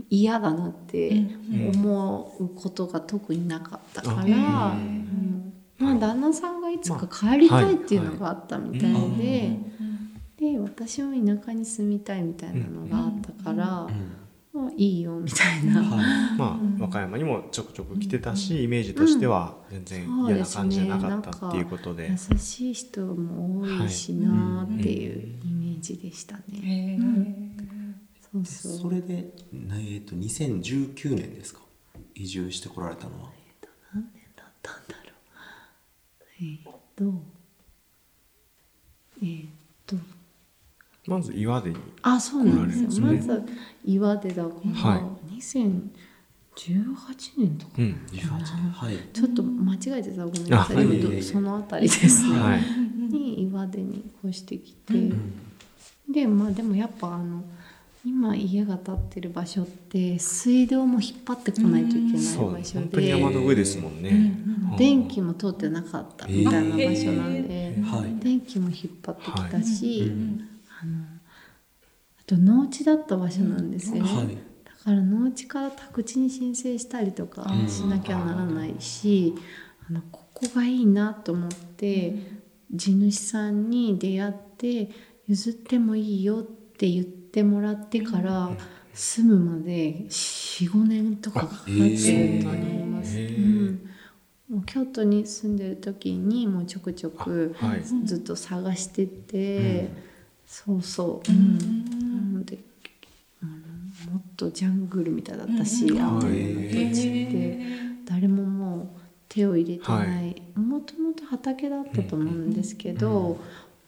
[0.09, 1.25] 嫌だなって
[1.73, 9.57] 思うことが特になかったから、うん、まあ旦那さんがいつか帰りたいっていうのがあったみたいで、
[10.53, 13.87] で私も田舎に住みたいみたいなのがあったから、
[14.53, 15.81] まあ、いいよみたいな、
[16.37, 26.99] まあ和歌山にもちょくちょく来てたし、イメージとしては全然嫌な感じじゃなかったっていうことで,、優しい人も多いしなっていうイメージでしたね。
[28.31, 28.77] そうそう。
[28.83, 31.61] それで、えーと、2019年ですか？
[32.13, 33.31] 移住してこられたのは。
[33.35, 35.15] えー、と何年だったんだろう。
[36.39, 36.63] えっ、ー、
[36.95, 37.23] と
[39.21, 39.54] えっ、ー、と
[41.07, 43.43] まず岩手にあそうなんですよ、ね、まず
[43.85, 45.81] 岩手だから、はい、2018
[47.37, 47.99] 年とか、うん、
[48.71, 52.61] はい、ちょっと間違えてたごめんなさい、はい、その辺りですね、はい、
[53.13, 55.33] に岩手に越してきて、うん、
[56.11, 57.43] でまあでもやっぱあの
[58.05, 64.09] 今家が建ってる場所って水道も引っ張ってこないといけない場所で、うん、山の上ですもんね、
[64.71, 71.03] うん、電気も通ってなかったみたいな場所なんで、えー、電気も引っ張ってきたし、はい、あの
[72.19, 79.35] あと農地だった場所なんですよね、はい、だから農地から宅地に申請したりとかしなきゃならないし、
[79.89, 82.15] あのここがいいなと思って
[82.73, 84.89] 地主さんに出会って
[85.27, 88.49] 譲ってもいいよって言ってもらってから
[88.93, 93.17] 住むまで45年とかかかってると思います。
[93.17, 93.89] うん、
[94.49, 97.83] もう京都に住んでる時にもうちょくちょくはい。
[97.83, 99.89] ずっと探してて、そう
[100.45, 101.21] そう、う。
[101.27, 101.57] うん。
[101.57, 102.57] んなので
[103.41, 103.51] あの
[104.13, 106.01] もっとジャングルみたいだったし、うん。
[106.01, 107.85] あの土へ地って。
[108.05, 108.87] 誰ももう
[109.27, 110.41] 手を入れてない。
[110.55, 113.39] もともと畑だったと思うんですけど、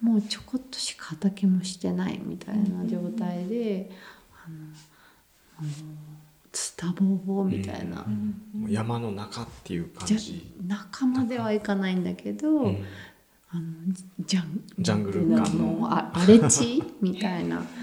[0.02, 3.90] もうちょこっとしか畑もしてないみたいな状態で、
[4.46, 4.56] あの
[5.60, 5.70] あの
[6.52, 7.98] ツタボーボーみたいな。
[8.54, 10.16] もう山の中っていう感じ。
[10.16, 12.86] ゃじ仲間ではいかないんだけど、うん
[13.58, 13.66] あの
[14.20, 17.64] ジャンジャングルのあ荒れ地みたいな。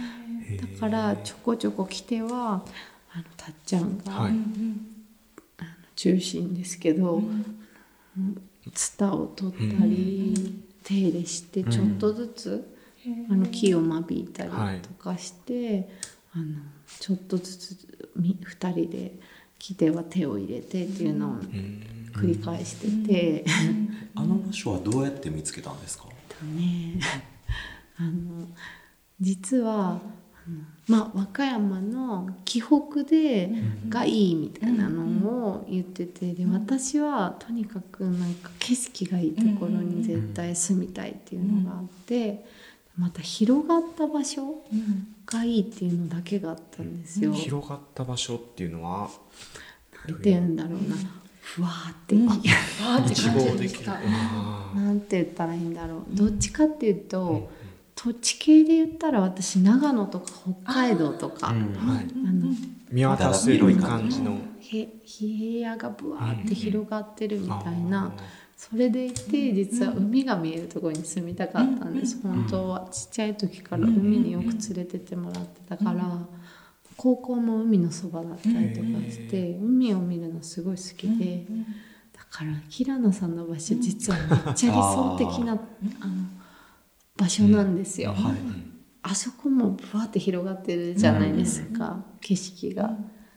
[0.74, 2.64] だからちょこちょこ来ては
[3.12, 4.32] あのたっちゃんが、はい。
[5.58, 7.22] あの中心ですけど、
[8.72, 12.74] ツタを取ったり、手入れしてちょっとずつ、
[13.30, 15.88] あの木を間引いたりとかして、
[16.32, 16.44] あの
[17.00, 19.18] ちょっとずつみ2人で
[19.58, 23.44] 木では手を入れてっていうのをうん繰り返してて、
[24.14, 26.04] あの場所はどうやって見つけたんですか？
[26.28, 26.98] とね
[27.98, 28.48] あの
[29.20, 30.00] 実は
[30.88, 33.50] まあ和歌山の紀北で
[33.88, 42.44] がいいみたいなのを言っててで私はとにかくなんか景色がいいところに絶対住みたいっていうのがあって
[42.98, 44.62] また広がった場所
[45.26, 47.32] がいいっていうのだけがあったんですよ。
[47.32, 49.08] 広がった場所っていうのは？
[50.08, 50.96] なんて言うんだろうな
[51.44, 53.92] ふわーって、わーって一感じ望でした。
[53.94, 54.00] あ
[54.74, 56.02] なんて言ったらいいんだろう。
[56.10, 57.50] どっちかっていうと、
[57.94, 60.32] 土地系で言ったら私長野とか
[60.64, 61.48] 北海道とか。
[61.48, 61.56] はい。
[61.56, 61.68] の
[62.90, 64.38] 見渡せる感じの。
[64.60, 68.22] へ平野がぶわーって広がってるみたいな、あ
[68.56, 76.18] それでいて実は海が見えるところに住みたかったんです、本当はちっちゃい時から海によく連れてってもらってたから、
[76.96, 81.44] 高校も海のそばだったりとかして海を見るのすごい好きで、
[82.12, 86.12] だから平野さんの場所実はめっちゃ理想的な、あの
[87.16, 88.12] 場所なんですよ。
[88.12, 88.34] はい。
[89.02, 92.96] あそこもぶわって広がってるじゃないですか、景色が。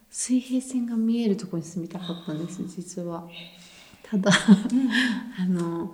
[0.10, 3.28] 水平線が見えるところに住みたかったんです実は。
[4.04, 4.32] ただ
[5.38, 5.94] あの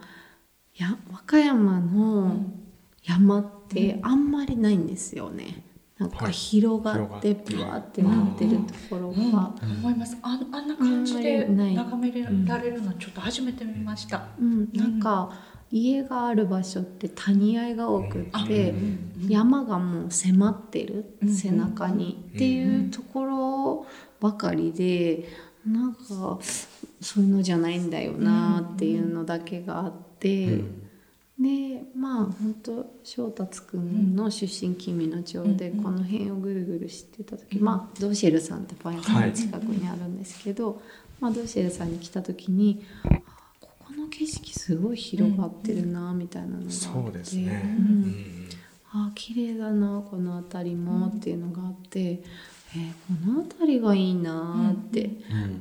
[0.75, 2.45] や和歌山の
[3.03, 5.63] 山ってあんまりないんですよね
[6.03, 6.33] なんかはい。
[6.33, 8.01] 広がってぶわって。
[8.01, 10.17] なってるところが、思います。
[10.21, 10.67] ああん。
[10.67, 12.11] な感じで眺め
[12.45, 14.27] られるのちょっと初めて見ました。
[14.39, 14.99] うん、なん。
[14.99, 15.31] か
[15.71, 18.73] 家がある場所って谷合が多くって、
[19.27, 21.33] 山がもう迫ってる、うん。
[21.33, 23.85] 背中に、っていうところ
[24.19, 25.27] ばかりで
[25.65, 25.93] なん。
[25.93, 26.39] か
[27.01, 27.89] そういうのじゃないん。
[27.89, 30.61] だよなっていうのだけがあって、
[31.39, 40.81] でまあ本当翔達くんの出身君野町でこの辺をぐるぐる知ってた時、まあドーシェルさんってパン屋さんの近くにあるんですけど、
[41.19, 43.09] まあ、ドーシェルさんに来た時にあ
[43.59, 48.03] ここの景色すごい広がってるなみたいなのがあって、そうですね、うん。
[48.03, 48.49] うん
[48.95, 52.93] あ綺麗だなこの辺りもっていうのがあって、えー
[53.25, 55.53] この辺りがいいなって、あの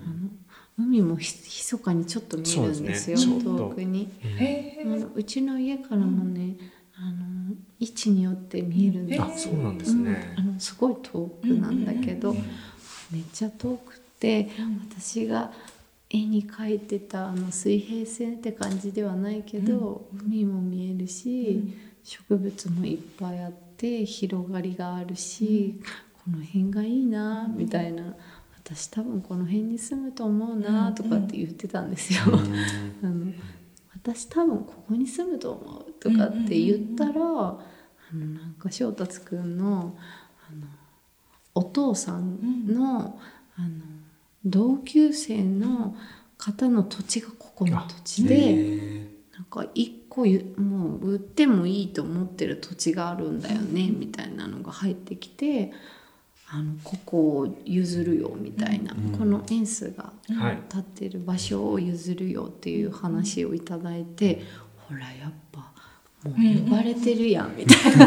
[0.83, 3.41] 海もひ密かにちょっと見えるんですよすね。
[3.43, 4.09] 遠くに。
[4.23, 6.57] へあのうちの家からもね、
[6.97, 9.25] あの位置によって見えるんですよ。
[9.25, 10.35] あそうなんですね。
[10.39, 10.45] うん。
[10.51, 12.35] あのすごい遠くなんだけど、
[13.11, 14.51] めっちゃ遠くって、
[14.91, 15.53] 私が
[16.11, 25.81] 絵に描いてたあの水平線って感じではないけど、海も見えるし、植物もいっぱいあって広がりがあるし、
[26.25, 28.15] この辺がいいなみたいな
[28.75, 32.21] 私多分この辺に住むと思うなとかって言ってたんですよ。
[33.03, 33.33] あの
[33.95, 37.59] 私多分ここに住むと思うとかって言ったら、あ
[38.15, 39.97] のなんか翔達くんの
[40.51, 40.67] あの
[41.55, 43.21] お父さんの,、
[43.57, 43.69] あの
[44.45, 45.95] 同級生の
[46.39, 49.13] 方の土地がここの土地で。
[49.33, 55.73] なんか一個ゆもう売ってもいいと思ってる土地があるんだよね、みたいなのが入ってきて
[56.55, 60.59] あのここを譲るよみたいな、このエンスがはい。
[60.69, 64.43] 立ってる場所を譲るよっていう話をいただいて、
[64.77, 65.61] ほらやっぱ
[66.29, 66.35] もう
[66.65, 68.07] 呼ばれてるやんみたいな。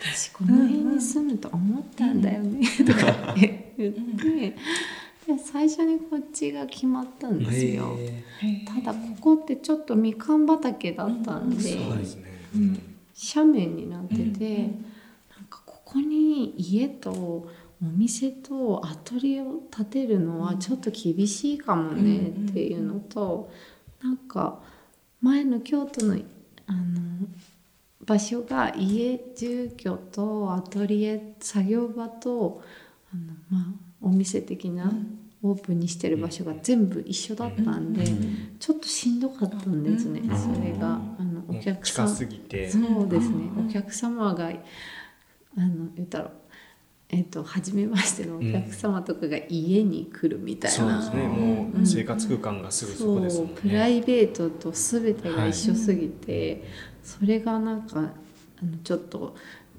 [0.00, 4.54] 私この辺に住むと思ったんだよねとかって言って。
[5.26, 7.96] で最初にこっちが決まったんですよ。
[8.66, 12.24] ただここってちょっとみかん畑だったんで、そうですね、
[12.54, 12.80] うん。
[13.34, 14.70] 斜面になってて、
[15.88, 17.46] ここに家とお
[17.80, 23.50] 店とアトリエを建てるのはちょっと厳しいかもねっていうのと、
[24.02, 24.60] なんか
[25.22, 26.18] 前の京都の
[26.66, 27.26] あの
[28.04, 32.62] 場所が家住居とアトリエ作業場と
[33.10, 34.92] あの、まあ、お店的な
[35.42, 38.04] オープンにしてる場所が全部一緒だったんで、
[38.60, 41.00] ちょっとしんどかったんですね、それが。
[41.18, 42.08] あのお客さん。
[42.08, 42.70] そうで
[43.22, 44.52] すね、お客様が
[45.58, 46.30] あの言ったら
[47.10, 51.22] えっと初めましてのお客様とかが家に来るみたいな、そうですね。
[51.26, 56.64] もう生活空間がすぐそこですもんね、プライベートと全てが一緒すぎて、
[57.02, 58.02] それがなんかあ
[58.64, 59.34] のちょっと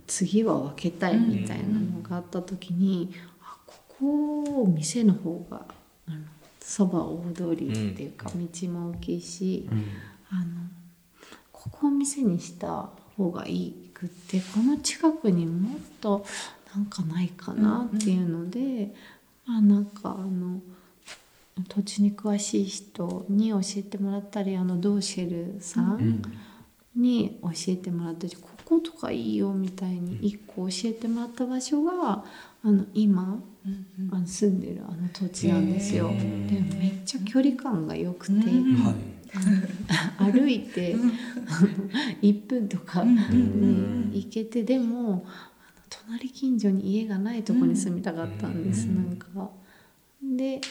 [0.07, 3.11] 次は分けたいみたいなのがあった時に、
[3.43, 5.65] あここを店の方が
[6.07, 6.17] あの
[6.59, 9.69] そば大通りっていうか、道も大きいし、
[10.31, 10.43] あの
[11.51, 16.25] ここを店にした方がいいくってこの近くにもっと
[16.75, 18.93] なんかないかなっていうので、
[19.45, 20.61] まあなんかあの
[21.67, 26.21] 土地に詳しい人に教えてもらったりあのドーシェルさん
[26.95, 32.23] に教えてもらったり、こことかいいよみたいに一個教えてもらった場所が
[32.63, 33.41] あの今、
[34.11, 36.09] あの住んでるあの土地なんですよ。
[36.09, 36.15] で
[36.77, 38.33] めっちゃ距離感が良くて、
[40.17, 40.95] 歩いて
[42.21, 45.25] 1分とかで行けてでも
[45.89, 49.27] 隣近所に家がないとこに住みたかったんです、なんか。
[50.21, 50.61] で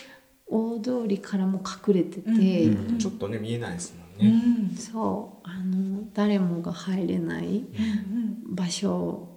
[0.46, 5.48] 大通りからも隠れてて、ちょっとね見えないですもんね、そう。
[5.48, 7.64] あの誰もが入れない
[8.46, 9.28] 場所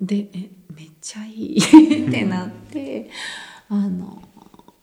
[0.00, 1.58] でえめっちゃいい。
[2.08, 3.10] ってなって
[3.68, 4.22] あの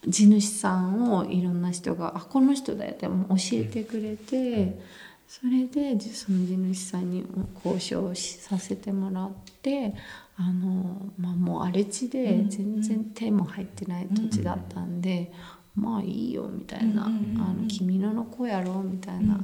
[0.08, 4.80] 地主さんをいろんな人が「あこの人だよ」っても教えてくれて、
[5.28, 7.26] それでその地主さんに
[7.64, 9.32] 交渉させてもらっ
[9.62, 9.96] て
[10.38, 15.32] あの、まあ、もう荒れ地で全然手も入ってない土地だったんで、
[15.76, 19.40] まあいいよみたいな「あの君のの子やろ」みたいな、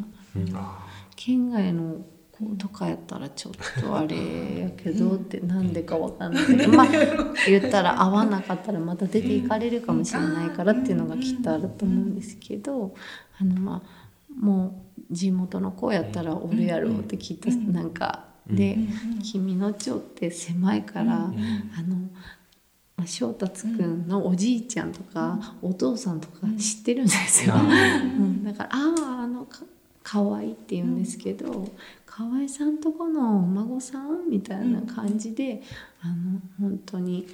[1.16, 2.21] 県外の子
[2.58, 4.16] とかやったらちょっとあれ
[4.60, 6.72] やけどってなんでかわかんないけど。
[6.72, 6.88] まあ
[7.48, 12.94] 言ったら合わなかったらまた出ていかれるかもしれないからっていうのがきっとあると思うんですけど。
[13.40, 14.02] あのまあ
[14.40, 18.78] もう地元の子やったらおるやろうって聞いたなんかで
[19.24, 21.32] 君の町って狭いからあ
[23.02, 27.56] の翔達くんのおじいちゃんとかお父さんとか知ってるんですよ。
[27.56, 29.62] うん、だから「あああのか
[30.04, 31.68] 河合って言うんですけど
[32.06, 35.62] 河合さんとこのお孫さんみたいな感じで、
[36.02, 37.28] あの本当に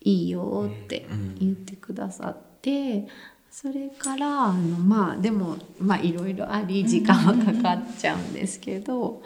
[0.00, 1.06] いいよって
[1.38, 3.06] 言ってくださって。
[3.48, 9.22] それからあのまあでもまあいろいろあり時間はかかっちゃうんですけど、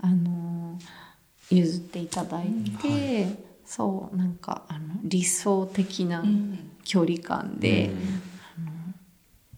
[0.00, 0.78] あの
[1.50, 2.46] 譲っていただい
[2.80, 3.26] て、
[3.66, 6.24] そうなんかあの理想的な
[6.84, 7.90] 距離感で、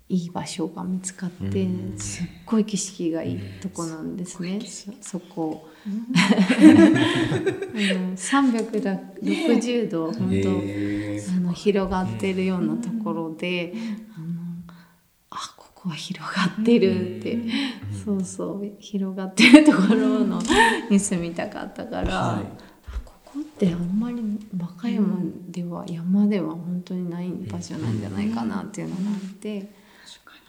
[0.09, 5.69] いい場所が見つかって、すっごい景色がいいとこなんですね、そそこ。
[5.87, 5.97] あの
[8.17, 10.51] 360度本当、
[11.33, 13.75] あの広がってるようなところで、
[14.17, 14.27] あの
[15.31, 17.41] あここは広がってるって、
[18.05, 20.41] そうそう広がってるところの
[20.89, 22.41] に住みたかったから、
[23.05, 24.23] ここってあんまり
[24.57, 29.75] 和歌山では、山では本当にない場所なんじゃないかなっていうのがあって、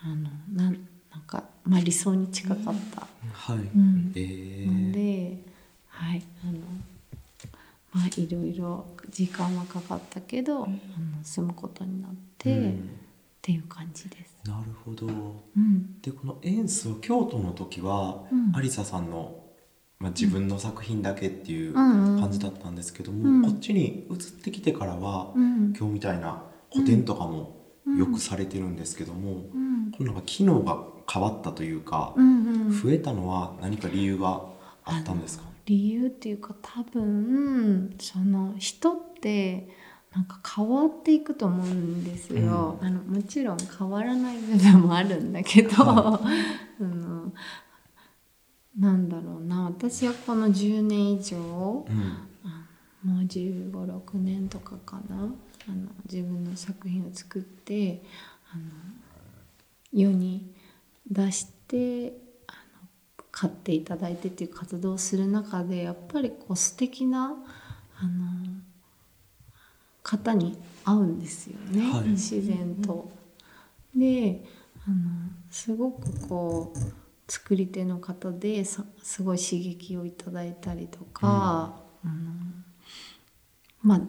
[0.03, 3.07] あのなんなんか、まあ、理想に近かった。
[3.33, 4.11] はい、ん。
[4.15, 5.43] えので、
[5.87, 6.59] はいあの
[7.91, 10.75] まあいろいろ時間はかかったけど、あの
[11.23, 12.69] 住むことになって、うん。
[12.69, 12.73] っ
[13.41, 14.35] ていう感じです。
[14.45, 15.07] なるほど。
[15.07, 18.55] うん、でこのエンスは京都の時は、うん。
[18.55, 19.41] アリサさんの、
[19.99, 22.15] まあ、自分の作品だけっていううん。
[22.15, 23.41] うん感じだったんですけども、うん。
[23.43, 25.73] こっちに移ってきてからは、うん。
[25.77, 26.43] 今日みたいな
[26.73, 27.57] 古典とかも
[27.97, 34.41] よくされてるんですけども、うんこのなんか機能が変わったというか、うんうん、増えたのは何か理由が
[34.83, 35.45] あったんですか？
[35.65, 39.67] 理由っていうか多分その人って
[40.15, 46.21] なんか変わっていくと思うんですよ、あのもちろん変わらない部分もあるんだけど、は
[46.79, 47.33] あの
[48.77, 49.65] なんだろうな。
[49.65, 53.19] 私はこの10年以上もうん。
[53.19, 55.15] う1 5 6年とかかな。
[55.69, 58.01] あの自分の作品を作って
[58.51, 58.63] あの
[59.97, 60.53] 世に
[61.09, 62.13] 出して
[62.45, 62.87] あの
[63.31, 67.35] 買っていただいてっていう活動をする中でやっぱりこう素敵な
[67.99, 68.11] あの
[70.03, 73.11] 方に会うんですよね、はい自然と。
[73.95, 74.43] で
[74.87, 74.95] あの
[75.49, 82.13] すごくこう作り手の方ですすごい刺激をいただいたりとか、あの
[83.81, 84.01] まあ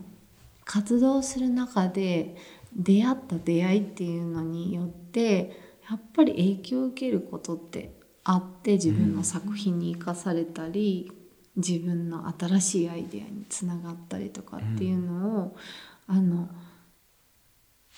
[0.65, 2.37] 活動する中で
[2.77, 11.11] 出会った出会いっていうのによってやっぱり影響を受けることってあって自分の作品に生かされたり、
[11.57, 15.57] 自分の新しいアイデアにつながったりとかっていうのを、
[16.07, 16.49] あの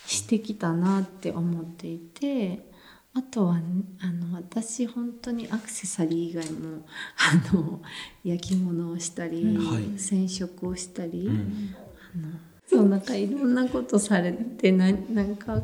[0.06, 2.70] してきたなって思っていて
[3.14, 3.56] あとは
[4.00, 6.86] あの私本当にアクセサリー以外も
[7.16, 7.82] あの
[8.24, 9.98] 焼き物をしたり、はい。
[9.98, 11.74] 染色をしたり、うん。
[12.14, 12.32] あの
[12.66, 15.54] そうなんかいろんなことされてななんか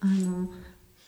[0.00, 0.48] あの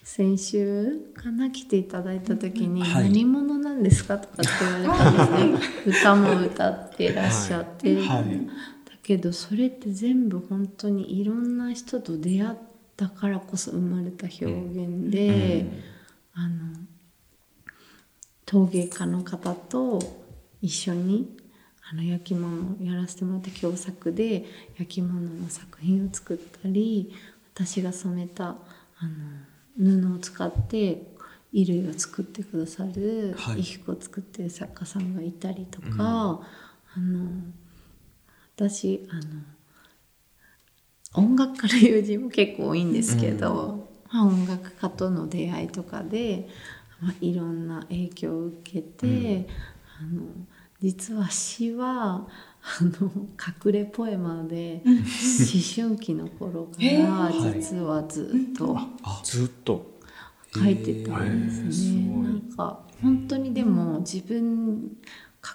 [0.09, 3.11] 先週かな来ていただいた時に「はい。
[3.11, 8.47] 何者なんですか?」とかって言われたんですね歌も歌ってらっしゃって、はい。
[8.87, 12.57] だけどそれって全部本当にいろんな人と出会っ
[12.97, 15.67] たからこそ生まれた表現で、
[16.33, 16.75] あの
[18.47, 20.01] 陶芸家の方と
[20.63, 21.37] 一緒に
[21.93, 24.47] あの焼き物をやらせてもらった共作で
[24.79, 27.13] 焼き物の作品を作ったり
[27.55, 28.55] 私が染めたあ
[29.07, 29.11] の
[29.79, 31.03] 布を使って
[31.53, 33.62] 衣類を作ってくださる、はい。
[33.62, 37.31] 衣服を作ってる作家さんがいたりとか、あの
[38.57, 39.22] 私あの
[41.14, 46.49] 音楽家の友人も結構多いんですけど、まあ、音楽家との出会いとかで、
[47.01, 49.49] まあ、いろんな影響を受けて、
[50.01, 50.22] あの
[50.81, 52.29] 実は詩は
[52.81, 53.11] あの
[53.64, 54.95] 隠れポエマーで思
[55.91, 57.55] 春期の頃かへらー。
[57.59, 59.99] 実はずっとあずっと？
[60.55, 61.73] 書いてたんですへー。
[61.73, 62.09] すね。
[62.23, 64.97] なんか本当にでも自分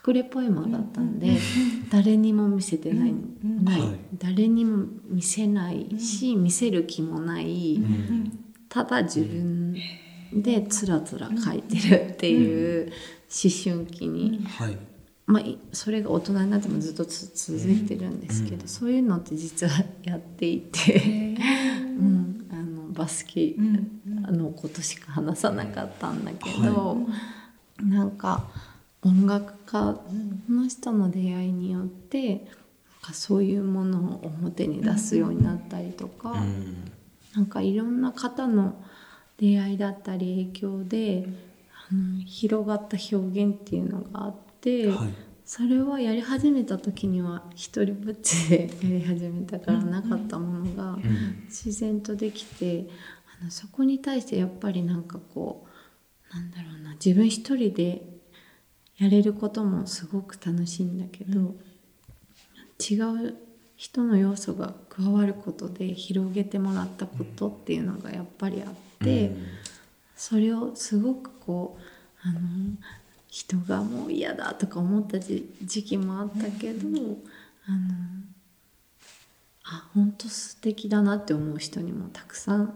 [0.07, 1.37] 隠れポエマーだったんで
[1.91, 3.63] 誰にも見せてない,、ん。
[3.63, 3.81] ない。
[3.81, 3.99] はい。
[4.17, 8.39] 誰にも見せないし見せる気もない、うん。
[8.69, 9.75] ただ自分
[10.33, 14.77] でつらつら書いてるっていう思春期に、はい
[15.25, 18.67] まあ、いそれが大人になってもずっとつ続いてるんですけど、うん。
[18.67, 21.35] そういうのって実はやっていて、
[21.97, 23.55] うん、あのバスケ
[24.25, 26.97] あのことしか話さなかったんだけど、
[27.81, 28.49] なんか
[29.01, 29.97] 音楽家
[30.49, 32.45] の人の出会いによってなん
[33.01, 36.31] かそういうものを表に出すようになったりとか。
[36.31, 36.91] うん。
[37.35, 38.75] なんかいろんな方の
[39.39, 41.27] 出会いだったり影響で
[41.89, 44.42] あの広がった表現っていうのがあって、
[44.89, 45.13] はい。
[45.45, 51.43] それはやり始めた時には一人ぼっちでやり始めたからなかったものがうん。
[51.47, 52.87] 自然とできて
[53.41, 55.67] あのそこに対してやっぱりなんかこ
[56.31, 58.01] うなんだろうな自分一人で
[58.97, 61.55] やれることもすごく楽しいんだけど、
[62.79, 62.95] 違
[63.27, 63.35] う
[63.75, 69.45] 人の要素が加わることで広げてもらったことっていうのがやっぱりあって、うん。
[70.15, 71.77] それをすごくこ
[72.23, 72.39] うあの
[73.33, 76.87] 人がもう嫌だとか思った時時期もあったけど、
[77.65, 77.95] あの
[79.63, 82.75] あ本当素敵だなって思う人にもたくさん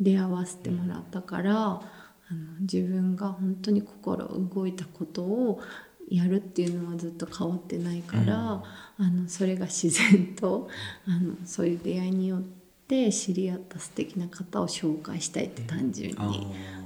[0.00, 1.82] 出会わせてもらったから、あ
[2.30, 5.60] の自分が本当に心動いたことを
[6.08, 8.62] やるっていうのはずっと変わってないから、あ
[8.98, 10.70] のそれが自然と
[11.06, 12.40] あのそういう出会いによっ
[12.88, 16.44] て知り合った素敵な方を紹介したいって単純に、あー。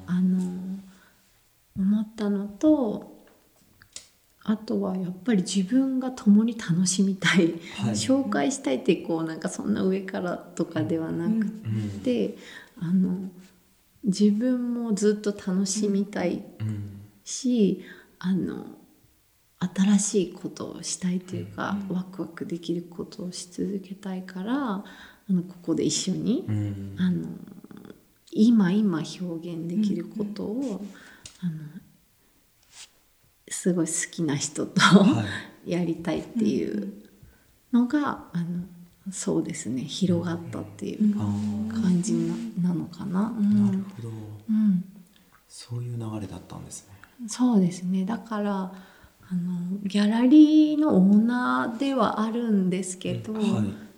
[0.09, 0.68] あの
[1.79, 3.19] 思ったのと
[4.49, 7.93] あとはやっぱり自分が共に楽しみたい、はい。
[7.93, 12.01] 紹介したいってこうなんかそんな上からとかではなくうん。
[12.03, 12.35] て、
[12.81, 13.29] あの
[14.05, 17.01] 自分もずっと楽しみたいうん。
[17.25, 17.85] し、
[18.19, 18.65] あの
[19.59, 24.85] 新しいことをしたいというか、ワクワクできることをし続けたいからあ
[25.29, 26.97] のここで一緒に、うん。
[26.99, 27.29] あの
[28.31, 30.83] 今今表現できることを、
[31.41, 31.53] あの
[33.49, 35.25] すごい好きな人と、は
[35.65, 36.93] やりたいっていう
[37.73, 38.65] のが、あの
[39.11, 39.83] そうですね。
[39.83, 41.15] 広がったっていう
[41.71, 42.15] 感じ
[42.61, 43.35] ななのかな。
[43.39, 44.09] うなるんほど。
[44.09, 44.85] うん。
[45.49, 47.29] そういう流れだったんですね。
[47.29, 48.05] そうですね。
[48.05, 48.73] だから
[49.31, 53.45] あのギャラリーのオーナーではあるんですけど、はい。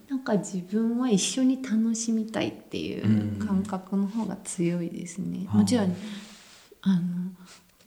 [0.09, 5.47] なんか自分は一緒に楽しみたいっていう感覚の方が強いですね。
[5.53, 5.95] うんもちろん
[6.83, 7.01] あの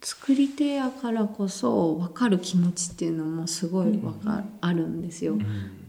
[0.02, 5.34] 作り手やからこそ分かる気持ちっていうのもすごいわか、あるんですよ。
[5.34, 5.44] うん。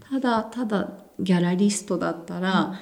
[0.09, 2.74] ただただギャラリストだったら、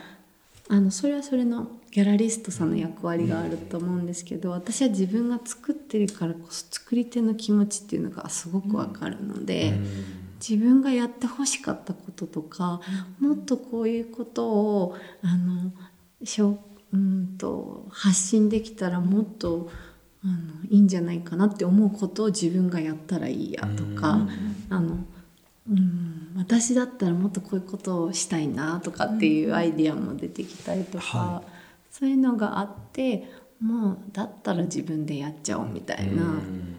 [0.68, 9.74] あのそれはそれのギャラリストさんの役割があると思うんですけど、私は自分が作ってるからこそ作り手の気持ちっていうのがすごくわかるので、
[10.46, 12.80] 自分がやってほしかったこととか、
[13.20, 15.72] もっとこういうことをあの
[16.24, 16.58] しょ
[16.92, 19.70] うんと発信できたらもっと
[20.24, 20.34] あの
[20.68, 24.26] いいんじゃないかなって思うことを自分がやったらいいやとか、
[24.70, 24.98] あの
[25.68, 31.42] うん、私だったらもっとこういうことをしたいなとかっていうアイディアも出てきたりとか、は
[31.90, 33.28] そういうのがあって
[33.60, 36.76] もうだったら自分でやっちゃおうみたいなうん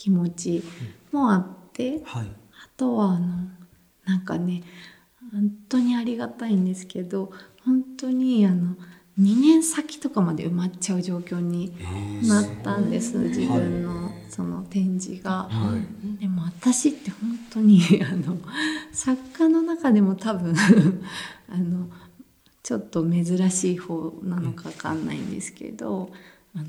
[0.00, 0.64] 気持ち
[1.12, 2.26] もあって、はい。
[2.26, 3.26] あとはあの
[4.06, 4.62] なんかね
[5.30, 7.30] 本当にありがたいんですけど
[7.64, 8.69] 本当にあの2
[9.60, 11.72] 年先とかまで埋まっちゃう状況に
[12.26, 15.48] なったんです、自分のその展示が。
[15.50, 15.78] は
[16.18, 18.38] でも私って本当に あの
[18.92, 20.54] 作家の中でも多分
[21.48, 21.88] あの
[22.62, 26.10] ちょっと珍しい方なのかわかんないんですけど、
[26.54, 26.66] あの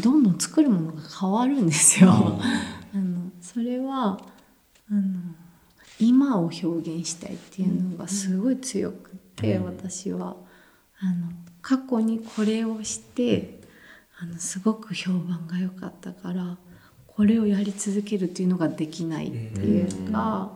[0.00, 2.10] どんどん作るものが変わるんですよ。
[2.10, 2.38] あ
[2.96, 4.20] のそれは
[4.90, 5.02] あの
[5.98, 9.64] 今を表現したいっていうのがすごい強くって、うん。
[9.64, 10.36] 私は。
[11.02, 11.30] あの
[11.70, 13.60] 過去にこれをして
[14.18, 16.56] あのすごく評判が良かったから
[17.06, 20.50] これをやり続けるっていうのができないっていうか、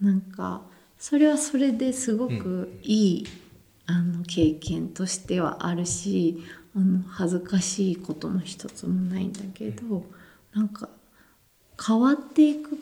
[0.00, 0.60] なんか
[1.00, 3.26] それはそれですごくいい、
[3.86, 6.44] あの経験としてはあるし
[6.76, 10.04] あの恥ずかしいことも一つもないんだけど、
[10.54, 10.88] なんか
[11.84, 12.78] 変わっていく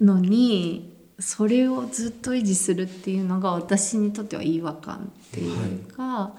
[0.00, 6.32] のにそれをずっと維持するっていうのが私にとっては違和感っていうか、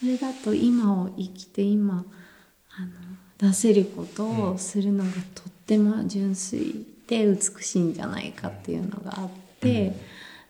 [0.00, 2.04] それだと今を生きて今
[2.76, 2.80] あ
[3.44, 9.28] の出せることをするのがとっても純粋で美しいんじゃないかっていうのがあっ
[9.60, 9.92] て、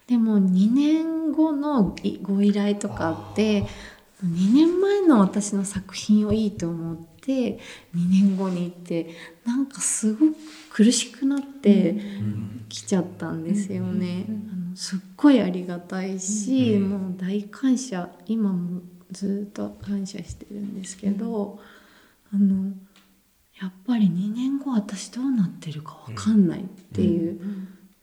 [0.07, 3.63] でも2年後のいご依頼とかって
[4.25, 7.59] 2年前の私の作品をいいと思って2
[7.95, 9.11] 年後に行って
[9.45, 10.37] なんかすごく
[10.71, 11.97] 苦しくなって
[12.69, 14.27] きちゃったんですよね。
[14.29, 16.91] あのすっごいありがたいし、うん。
[16.91, 18.09] もう大感謝。
[18.27, 18.83] 今も
[19.13, 21.61] ずっと感謝してるんですけど、
[22.33, 22.73] あの
[23.61, 27.41] やっぱり2年後私どうなってるかわかんないっていう、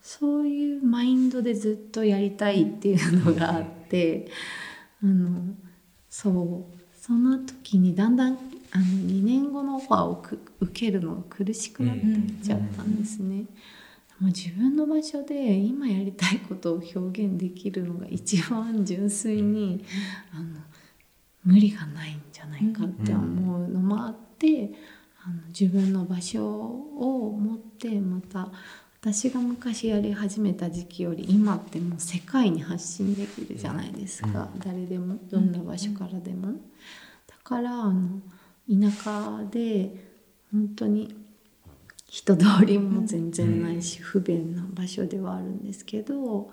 [0.01, 4.27] そういうマインドでずっとやりたいっていうのがあって、
[5.03, 5.55] あの
[6.09, 8.33] そうその時にだんだん
[8.71, 12.01] あの2年後のオファーをく受けるのが苦しくなって
[12.41, 13.45] きちゃったんですね。
[14.19, 19.85] もう自分の場所で今やりたいことを表現できるのが一番純粋に、
[20.33, 20.59] あの
[21.47, 24.69] 無理がないんじゃないかって思うのもあって、
[25.25, 28.49] あの自分の場所を持ってまた
[28.99, 36.51] 私が昔やり始めた時期より今ってもう世界に発信できるじゃないですか、誰でもどんな場所からでも。
[37.27, 38.19] だからあの
[38.69, 39.89] 田舎で
[40.51, 41.15] 本当に
[42.09, 46.51] 人通りも全然ないし不便な場所ではあるんですけど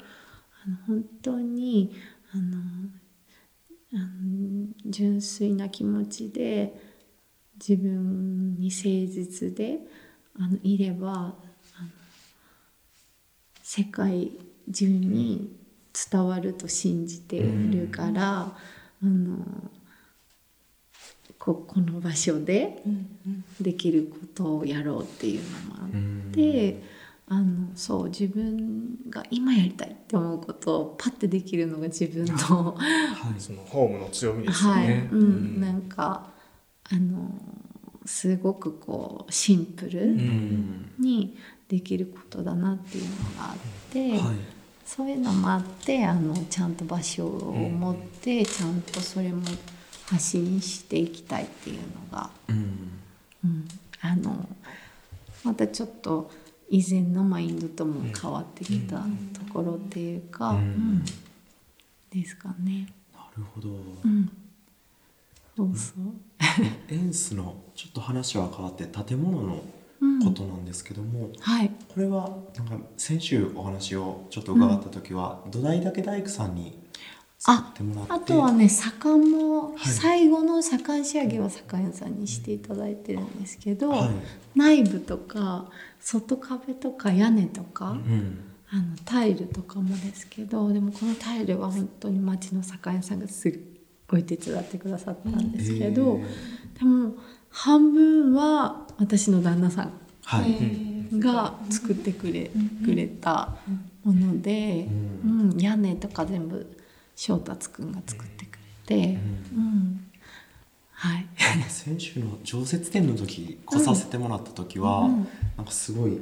[0.64, 1.92] あの本当に
[2.32, 2.60] あの
[3.94, 6.74] あの純粋な気持ちで
[7.54, 9.78] 自分に誠実で
[10.38, 11.34] あのいれば
[13.62, 14.30] 世界
[14.70, 15.56] 中に
[16.10, 18.52] 伝わると信じてるから、あ
[19.02, 19.38] の
[21.38, 22.82] ここの場所で
[23.60, 25.90] できることをやろうっていうのもあっ
[26.32, 26.82] て、
[27.26, 32.32] あのそう自分が今やりたいって思うことをパッてできるのが自分の
[32.72, 33.40] はい。
[33.40, 35.08] そのホームの強みですよはい、ね。
[35.10, 36.30] うん、なんか
[36.84, 37.30] あの
[38.04, 40.92] すごくこうシンプルうん。
[40.98, 41.36] に
[41.68, 44.20] できることだなっていうのがあって、はい。
[44.84, 49.42] そういうのもあってあのちゃんと場所を持って、ちゃんとそれも
[50.06, 52.90] 発信していきたいっていうのが、うん。
[53.44, 53.68] うん、
[54.02, 54.46] あの
[55.42, 56.30] またちょっと
[56.68, 60.56] 以前のマインドとも変わってきたところっていうか、うん。
[60.56, 61.04] うん
[62.14, 62.86] ですかね。
[63.12, 63.70] なるほど。
[64.04, 64.30] うん、
[65.56, 65.92] どうぞ。
[66.88, 69.64] エンスのちょっと話は変わって建物の
[70.00, 71.70] うんことなんですけども、はい。
[71.92, 76.78] これはなんか先週お話をちょっと伺った時は、土台だけ大工さんに
[77.38, 78.12] 作ってもらって。
[78.12, 79.78] あとはね左官もはい。
[79.88, 84.10] 最後の左官仕上げは左官屋さんにしていただいてるんですけど、はい。
[84.54, 85.68] 内部とか
[86.04, 88.50] 外壁とか屋根とか、うん。
[88.70, 93.58] あのタイルとかもですけどでもこのタイルは本当に町の左官屋さんがすっ
[94.08, 96.20] ごい手伝ってくださったんですけど、
[96.78, 97.14] でも
[97.50, 99.92] 半分は私の旦那さん
[100.24, 102.50] はい、が作ってくれ,、
[102.84, 103.56] くれた
[104.02, 104.88] もので、
[105.24, 106.66] ううん屋根とか全部
[107.14, 109.18] 翔達くんが作ってくれて、
[109.54, 110.06] うん
[111.04, 111.26] はい。
[111.68, 116.18] 先週の常設展の時来させてもらった時は、うんなんかすごい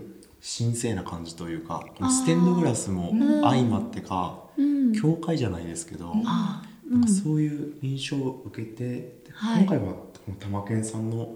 [0.59, 3.15] 神聖な感じというかステンドグラスも
[3.45, 4.93] 相まってか、うん。
[4.93, 9.61] 教会じゃないですけど、あなんかそういう印象を受けて、ではい。
[9.61, 11.33] 今回はこの玉健さんの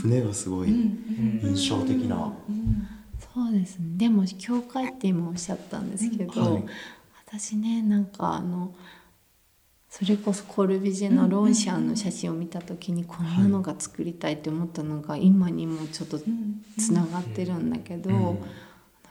[0.00, 2.32] 船がすごい印象的な、
[3.34, 3.84] そうですね。
[3.98, 6.64] でも教会って今おっしゃったんですけど、はい。
[7.26, 8.74] 私ねなんかあの
[9.88, 16.18] それこそコルビジェのロンシャンの写真を見た時にこんなのが作りたいって思ったのが今にもちょっと
[16.78, 18.38] つながってるんだけど、うん。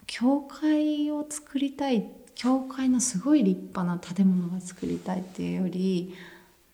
[0.07, 2.05] 教会を作りたい
[2.35, 6.13] 教会のすごい立派な建物が作りたいっていうより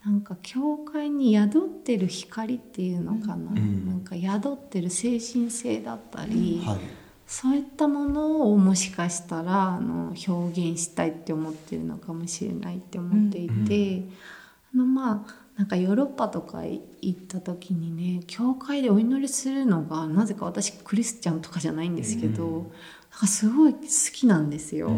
[0.03, 6.79] なんか教会に宿ってる光っていうのかな、うん、なんか宿ってる精神性だったり、はい、
[7.31, 14.03] そういったものをもしかしたらあの表現したいって思ってるのかもしれないって思っていて、
[14.75, 22.69] うん、あのまあなんかヨーロッパとか行った時にね教会でお祈りするのがなぜか私クリスチャンとかじゃないんですけど、うん、なん
[23.21, 23.79] かすごい好
[24.13, 24.91] きなんですよ。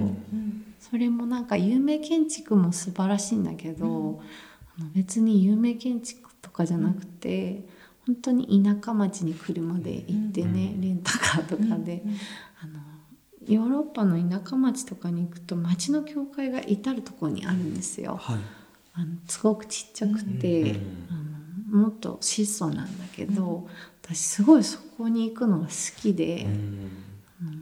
[0.80, 4.22] それもなんか有名建築も素晴らしいんだけど、
[4.96, 7.64] 別に有名建築とかじゃなくて、
[8.06, 12.04] 本当に田舎町に車で行ってね、レンタカーとかで、
[12.62, 12.80] あの
[13.48, 18.18] ヨーロッパの田舎町とかに行くと町の教会が至る所にあるんですよ。
[18.22, 18.40] はい、
[18.94, 20.76] あのすごくちっちゃくて、
[21.10, 23.68] あのもっと質素なんだけど、
[24.04, 26.46] 私すごいそこに行くのが好きで、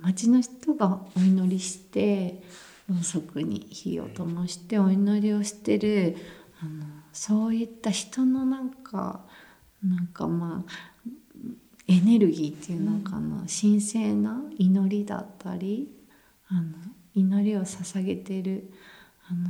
[0.02, 2.42] 町の人がお祈りして
[2.92, 6.18] ろうそくに火を灯してお祈りをしてる
[6.62, 9.22] あのそういった人のなんか
[9.84, 10.72] なんかまあ
[11.88, 15.90] エネルギーっていうのかな、うん、神聖な祈りだったり
[16.48, 16.74] あの
[17.14, 18.72] 祈りを捧げてる
[19.30, 19.50] あの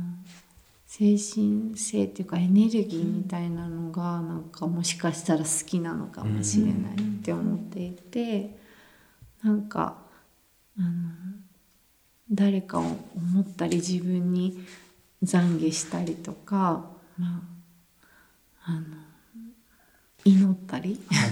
[0.86, 8.58] 精神性っていうかエネルギーみたいなのがなんかもしかしたら好きなのかもしれないって思っていて
[9.42, 9.96] なんか
[10.78, 10.88] あの
[12.30, 12.96] 誰かを思
[13.40, 14.64] ったり自分に
[15.24, 16.84] 懺悔したりとか
[17.18, 17.42] ま
[18.64, 18.80] ああの
[20.24, 21.30] 祈ったり、はい、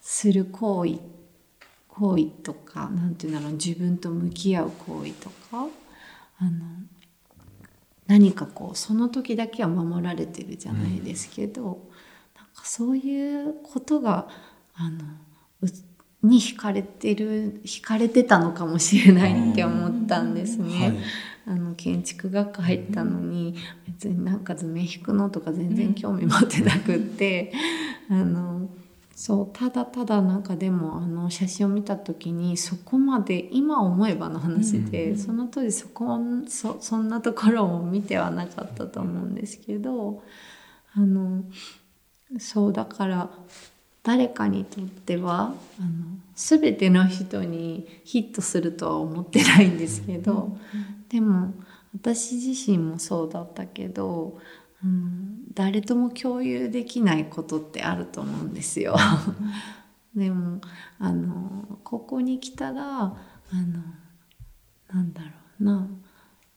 [0.00, 0.98] する行為
[1.88, 5.66] 行為とか何て言うんだろう自分と向き合う行為とか
[6.38, 6.50] あの
[8.06, 11.74] 何かこうその時だけは守られてるじゃないですけど、うん、なん
[12.54, 14.28] かそういうことが
[14.74, 14.98] あの
[16.22, 20.78] に惹かれてる惹かれてたのかもしれないって思ったんですね。
[20.78, 20.96] はい
[21.46, 23.54] あの建築学科入ったのに
[23.86, 27.52] 別になんか図面引くのとか全然興味持ってなくって、
[28.10, 28.68] あの
[29.14, 36.18] そうただただなんかでもあの写真を見た時にそこまで今思えばの話で、その当時そこ
[36.48, 40.22] そそんなところを見てはなかったと思うんですけど
[40.94, 41.44] あの
[42.38, 43.30] そうだから
[44.02, 50.58] 誰かにとってはあの全ての人にヒットするとは思ってないんですけど、
[51.16, 51.54] でも
[51.94, 54.38] 私自身もそうだったけど、
[54.84, 58.94] うん、誰とも共有できないことってあると思うんですよ。
[60.14, 60.60] でも
[60.98, 63.14] あのここに来たらあ
[63.54, 63.82] の
[64.92, 65.88] なんだろうな、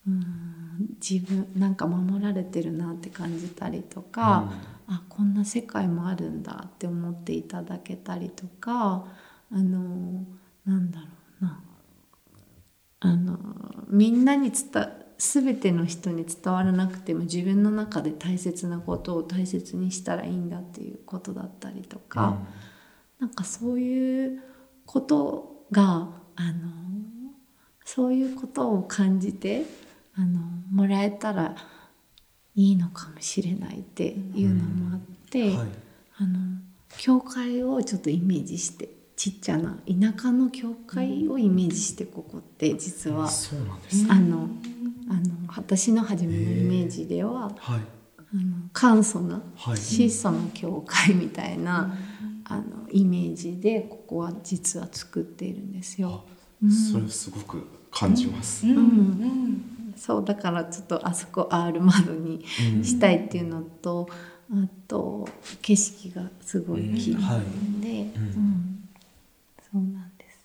[0.05, 4.51] うん、自分なんか守られてるなって感じたりとか、
[4.89, 9.05] うん、あこんな世界もあるんだって思っていただけたりとか
[9.53, 10.25] あの
[10.65, 11.05] なんだろ
[11.43, 11.63] うな
[13.01, 13.37] あの
[13.87, 14.89] みんなに伝
[15.19, 22.37] 全ての人に伝わらなくても自分の中で大切なことを大切にしたらいいんだっていうことだったりとか、
[23.19, 24.41] うん、なんかそういう
[24.85, 26.71] ことがあの
[27.83, 29.63] そういうことを感じて
[30.15, 30.39] あの
[30.71, 31.55] もらえたら
[32.55, 35.57] いいのかもしれないっていうのもあって、うん。
[35.57, 35.67] はい、
[36.17, 36.39] あの
[36.97, 38.89] 教会をちょっとイメージして
[39.19, 43.27] ちっちゃな田舎の教会をイメージしてここって実は、
[44.09, 44.47] あの
[45.09, 45.21] あの
[45.57, 47.81] 私の初めのイメージでは、はい、
[48.17, 49.41] あの簡素な、
[49.75, 51.93] 質素な教会みたいな、
[52.45, 56.23] あのイメージでここは実は作っているんですよ。
[56.93, 58.65] それすごく感じます。
[58.67, 59.93] うん、うん。
[59.97, 62.45] そうだからちょっとあそこ R 窓に
[62.85, 64.07] したいっていうのと、
[64.49, 64.55] あ
[64.87, 65.27] と
[65.61, 67.21] 景色がすごい綺麗で、うん。
[67.21, 67.41] はい。
[67.41, 68.79] うん
[69.71, 70.39] そうなんです。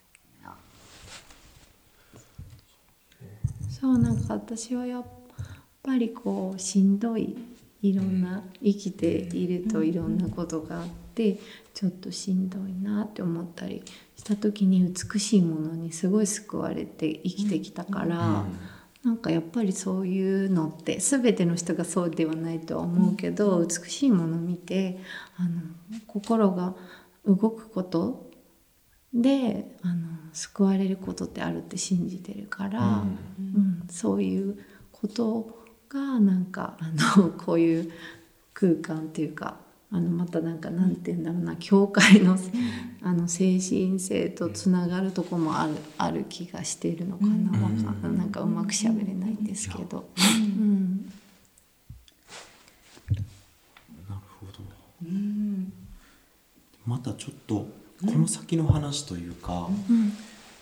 [3.80, 5.04] そうなんか私はやっ
[5.82, 7.36] ぱりこうしんどい
[7.82, 11.38] いろんな生きているといろんなことがあって
[11.74, 13.82] ちょっとしんどいなって思ったり
[14.16, 18.46] した時に美しいものにすごい救われて生きてきたから、
[19.02, 24.98] なんかやっぱりそういうのって全ての人がそうではないとは思うけど、美しいものを見て
[25.36, 25.60] あの
[26.06, 26.74] 心が
[27.26, 28.30] 動くこと
[29.14, 34.58] であの救われることってあるって信じてるから、うん、うん、そういう
[34.90, 37.92] ことがなんかあの こういう
[38.52, 39.56] 空間っていうか
[39.92, 42.36] あのまたなんかなんて言うんだろうな教会の,、
[43.02, 50.08] あの精神性とつながるとこもあるある気がしているのかな、うん、なんかうまくしゃべれないんですけど。
[50.18, 51.12] うん、
[54.08, 54.52] なるほど、
[55.04, 55.72] うん、
[56.84, 60.12] またちょっとこの先の話というか、うん、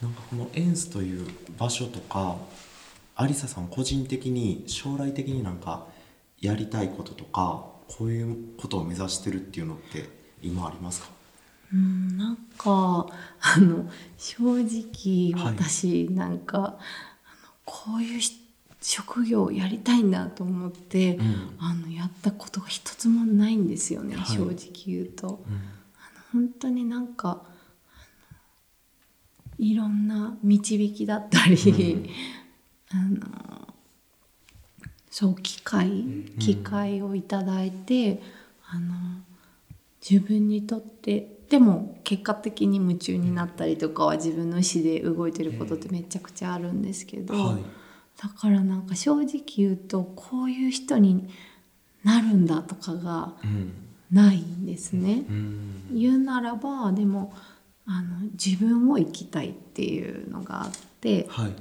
[0.00, 1.26] なんかこのエンスという
[1.58, 2.36] 場所とか
[3.14, 5.86] ありささん個人的に将来的になんか
[6.40, 10.08] やりたいこととかこういうことを目指してるっていうのって
[10.42, 11.08] 今ありますか？
[11.72, 13.06] うんなんか
[13.40, 13.88] あの
[14.18, 16.84] 正直私なんか、はい、
[17.64, 18.20] こういう
[18.80, 25.60] 職業をやりたいんだと思って、うん、あのやったことが一つもないんですよね、はい、正直言うと、うん、
[26.32, 27.42] 本当になんか
[29.58, 31.56] いろんな導きだったり、
[32.92, 33.68] うん、あの
[35.10, 36.04] そう機会
[36.38, 38.22] 機会をいただいて、
[38.66, 38.94] あの
[40.08, 47.62] 自分にとってでも結果的に夢中になったりとかは自分の意思で動いてることってめちゃくちゃあるんですけど、はい、
[48.20, 51.28] だからなんか正直言うとこういう人に
[52.02, 53.34] なるんだとかが
[54.12, 55.24] ないんですね。
[55.28, 57.34] うん、言うならばでも
[57.86, 61.52] あの自分を生きたいっていうのがあって、はい、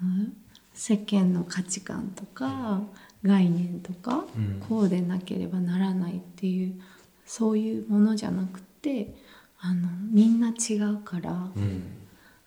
[0.00, 0.26] あの
[0.72, 2.80] 世間の価値観とか
[3.24, 6.80] 概念とか、うん、こうでなければならないっていう
[7.26, 9.14] そういうものじゃなくて
[9.60, 11.82] あのみんな違うから、うん、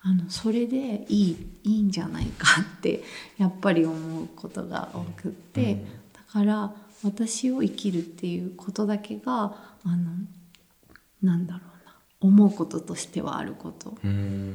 [0.02, 3.04] あのそれでいいいいんじゃないかって
[3.38, 5.88] やっぱり思うことが多くって、うん、だ
[6.32, 6.74] から
[7.04, 10.12] 私を生きるっていうことだけがあの
[11.22, 11.78] なんだろう
[12.20, 13.96] 思うこととしてはあること。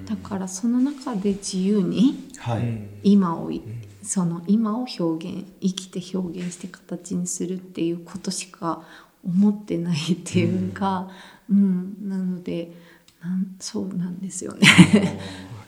[0.07, 2.29] だからその中で自由に
[3.05, 3.63] 今を、はい、
[4.03, 8.83] その今を表現生きて表現して形にするっていうことしか
[9.25, 11.09] 思ってないっていうか、
[11.49, 12.73] うん、うん、なので
[13.23, 15.21] なんそうなんですよね。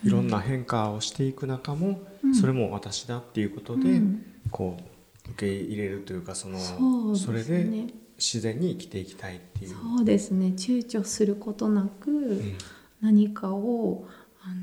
[0.02, 4.93] いろんな変化をしていく中も、うん、それも私だっていうことで、うん、こう
[5.30, 6.58] 受け入れるというかその
[7.16, 7.86] そ、ね,、れで
[8.18, 9.70] 自然に生きていきたいっていう。
[9.70, 10.48] そうですね。
[10.56, 12.42] 躊躇することなく、
[13.00, 14.06] 何かを
[14.42, 14.54] あの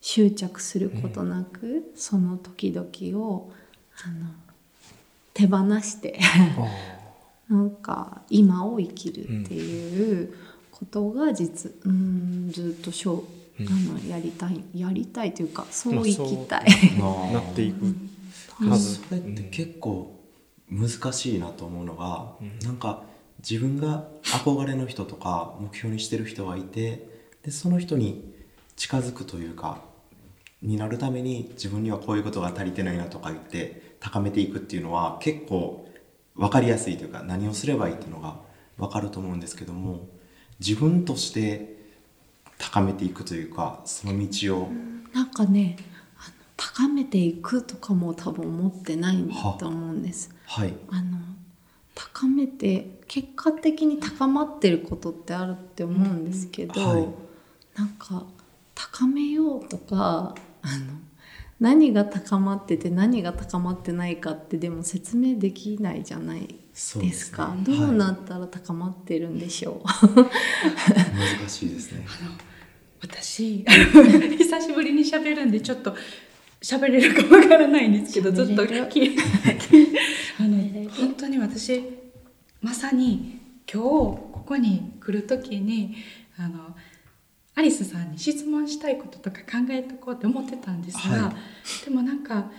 [0.00, 3.52] 執着することなく、うん、その時々を
[4.04, 4.30] あの
[5.34, 6.18] 手放して
[7.48, 10.34] なんか今を生きるっていう
[10.70, 13.24] ことが実、うん、ずっとしょ
[13.58, 16.66] う、あのやりたいやりたいというかそう生きたい、
[16.98, 17.94] ま あ、なっていく、
[18.60, 20.18] まずそれって結構
[20.70, 23.02] 難しいなと思うのが、うん、なんか
[23.38, 27.08] 自分が憧れの人とか目標にしてる人がいて
[27.42, 28.34] でその人に
[28.76, 29.78] 近づくというか
[30.62, 35.88] になるために自分にはこういうことが足りてないなとか言って高めていくっていうのは結構
[36.36, 38.36] 分かりやすいというか何をすればいいっていうのが
[38.78, 40.06] 分かると思うんですけども
[40.58, 41.78] 自分として
[42.58, 44.68] 高めていくというかその道を。
[45.12, 45.76] なんかね
[46.62, 49.26] 高めていくとかも多分思ってない
[49.58, 50.30] と思うんです。
[50.44, 51.16] はい、あの
[51.94, 57.08] 高めて結果的に高まってることってあるって思うんですけど、はい、
[57.76, 58.24] なんか
[58.74, 60.98] 高めようとかあの
[61.60, 72.06] 何が高まってて何が高まってないかってでも説明できないじゃないですか、ね、どうなったら高まってるんでしょう、はい、難しいですね。
[73.02, 75.94] 私 久しぶりに喋るんでちょっと
[76.62, 79.16] 喋れるかわからないんですけどずっと聞
[80.38, 81.82] あの本当に私
[82.60, 83.38] まさに
[83.72, 85.96] 今日ここに来る時に
[86.36, 86.76] あの
[87.54, 91.34] アリスさんに質問したいこととか考えとこうって思ってたんですが、は
[91.82, 92.50] い、でもなんか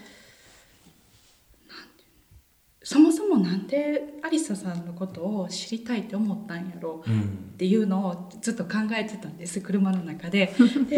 [2.83, 7.13] そもそもなんでアリサさんのことを知りたいって思ったんやろうっ
[7.57, 10.53] ていうのをずっと考えてたんです車の中で。
[10.89, 10.97] で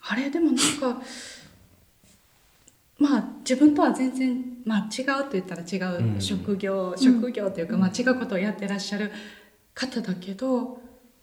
[0.00, 0.30] あれ？
[0.30, 1.02] でもなんか
[3.02, 9.10] まあ自分とは全然、まあ、違うと言ったら違う職業、うん、職業というか、まあ、違うことをやってらっしゃる
[9.74, 10.78] 方だけど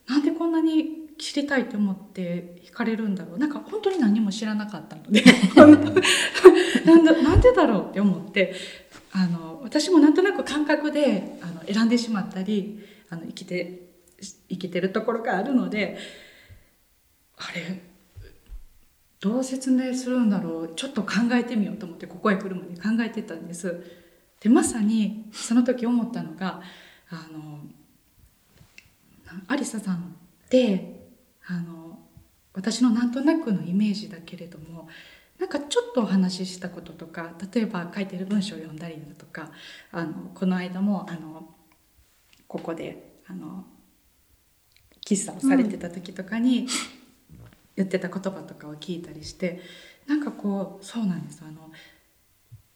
[0.05, 3.37] なんでこんなに知りたいと思って惹かれるんだろう。
[3.37, 5.23] なんか本当に何も知らなかったので
[5.55, 8.55] なんだなんでだろうって思って
[9.13, 13.89] あの私もなんとなく感覚であの選んでしまったりあの生きて
[14.49, 15.97] 生きてるところがあるので
[17.37, 17.88] あれ？
[19.19, 23.83] どう説明するんだろうちょっと考えてみようと思ってここへ来るまで考えてたんです。
[24.39, 26.61] でまさにその時思ったのが
[27.09, 27.59] あの
[29.47, 30.15] アリサさん
[30.45, 31.09] って
[31.45, 31.99] あの
[32.53, 34.87] 私のなんとなくのイメージだけれども
[35.39, 39.51] なんかちょっとお話ししたこととか例えば書いてる文章を読んだりだとか
[39.91, 41.49] あのこの間もあの
[42.47, 43.65] ここであの
[45.05, 46.67] 喫茶をされてた時とかに、
[47.79, 49.61] 言ってた言葉とかを聞いたりして
[50.07, 51.43] なんかこうそうなんです。
[51.47, 51.71] あの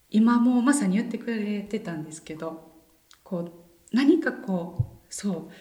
[0.10, 2.72] 今もまさに言ってくれてたんですけど
[3.24, 5.52] こう何かこうそう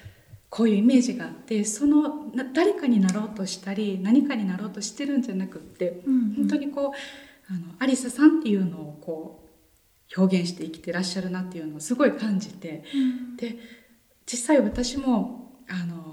[0.51, 9.49] こういうイメージがあってその誰かになろうとしたり何かになろうとしてるんじゃなくって、うんうん、本当にこうあのアリサさんっていうのをこ
[10.14, 13.57] う表現して生きてらっしゃるなっていうのをすごい感じて、うん、で
[14.26, 16.11] 実際私もあの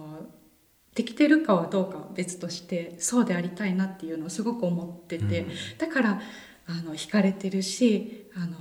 [1.00, 5.47] できてるかはどうかは別としてそうでありたいなっていうのをすごく思ってて、うん、
[5.78, 6.22] だから
[6.68, 8.58] あの惹かれてるしあの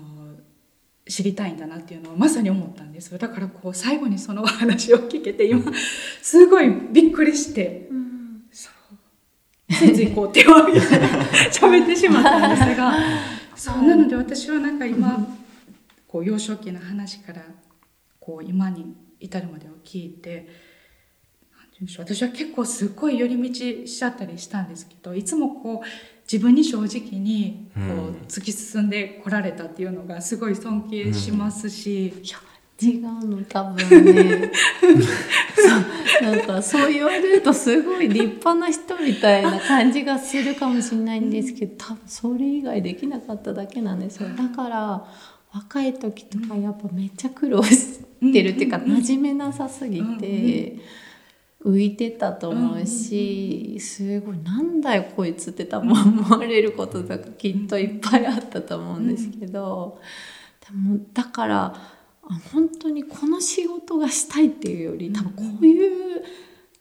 [1.09, 5.65] 知りたいんだなっていうのをまさに思ったんですだからこう最後にそのお話を聞けて今
[6.23, 8.71] すごいびっくりして、うん、そ
[9.69, 10.87] うついついこう手を挙げて
[11.51, 12.95] 喋ってしまったんですが
[13.57, 15.27] そうなので私はなんか今
[16.07, 17.43] こう幼少期の話から
[18.21, 20.68] こう今に至るまでを聞いて。
[21.99, 25.87] 私は結構すごい寄り道しちゃったりしたんですけどいつもこう
[26.31, 32.25] 自分に正直にこう突き進んでこられたっていうのがすごい尊敬しますし、うん。
[32.81, 34.53] 違うの多分ね。
[35.57, 44.29] そうなんかそう言われるとすごい立派な人みたいな感じがするかもしれないんですけど多分それ以外できなかっただけなんですよ。
[44.37, 45.07] だから
[45.53, 48.01] 若い時とかやっぱめっちゃ苦労し
[48.33, 50.77] てるっていうか真面目なさすぎて。
[51.65, 60.01] 浮いてたと思うし、すごいなんだよこいつって多分思われることとかきっといっぱいあったと思うんですけど、
[60.61, 61.75] でもだから
[62.53, 66.23] 本当にこの仕事がしたいっていうより多分こういう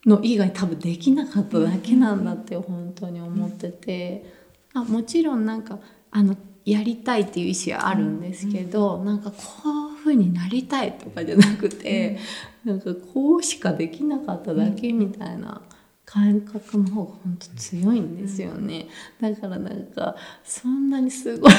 [0.06, 4.38] の以外多分できなかっただけなんだって本当に思ってて。
[4.74, 5.80] あもちろんなんか
[6.12, 6.36] あの
[6.68, 12.20] やりたいっていう意思はあるんですけど、なんかこういう風になりたいとかじゃなくて、
[12.65, 15.61] なんかこうしかできなかっただけみたいな
[16.03, 18.88] 感覚の方が本当強いんですよね。
[19.22, 21.51] だからなんかそんなにすごい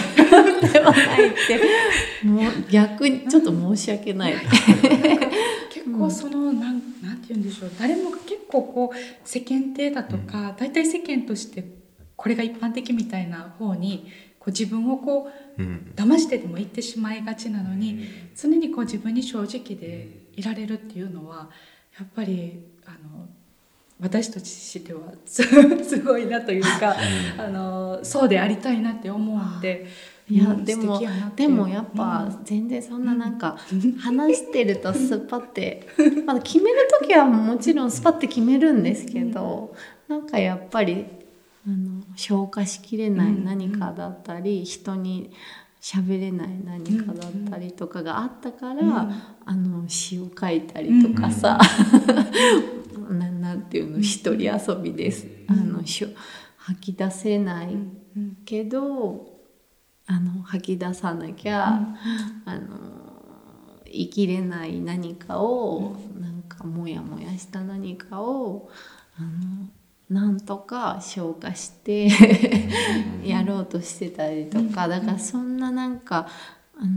[0.72, 1.59] ではないって。
[2.28, 4.34] もう逆にちょっと申し訳ない。
[5.72, 7.70] 結構そのなんなんて言うんでしょう。
[7.78, 11.64] 誰もが結構こう世間体だとか、大体世間として
[12.14, 21.49] これが一般的みたいな方にこう自分をこう、うん、騙してでも言ってしまいがちなのに、常にこう自分に正直でいられるっていうのは
[21.99, 23.28] やっぱりあの
[24.01, 25.42] 私としては す
[26.03, 26.96] ごいなというか、
[27.36, 29.86] あのそうでありたいなって思うんで。
[30.30, 31.01] いや、でも
[31.34, 33.57] でもやっぱ全然そんななんか
[33.99, 35.86] 話してるとスパって
[36.26, 39.74] まだ決める時はもちろんスパって決めるんですけど
[40.07, 41.07] なんかやっぱり
[41.69, 45.31] あの消化しきれない何かだったり、人に
[45.83, 48.91] 喋れない何かだったりとかがあったから、うん、
[49.45, 51.61] あの詩を書いたりとかさ、
[52.95, 55.83] うん、 ななんていうの一人遊びです、あの
[56.57, 57.77] 吐き出せない
[58.47, 59.27] けど、
[60.07, 61.81] あの吐き出さなきゃ、
[62.47, 62.99] あの
[63.85, 68.71] 生きれない何かを、なんかモヤモヤした何かを
[69.19, 69.69] あの
[70.11, 72.09] なんとか消化して
[73.24, 74.88] やろうとしてたりとか。
[74.88, 76.28] だからそんななんか
[76.76, 76.88] あの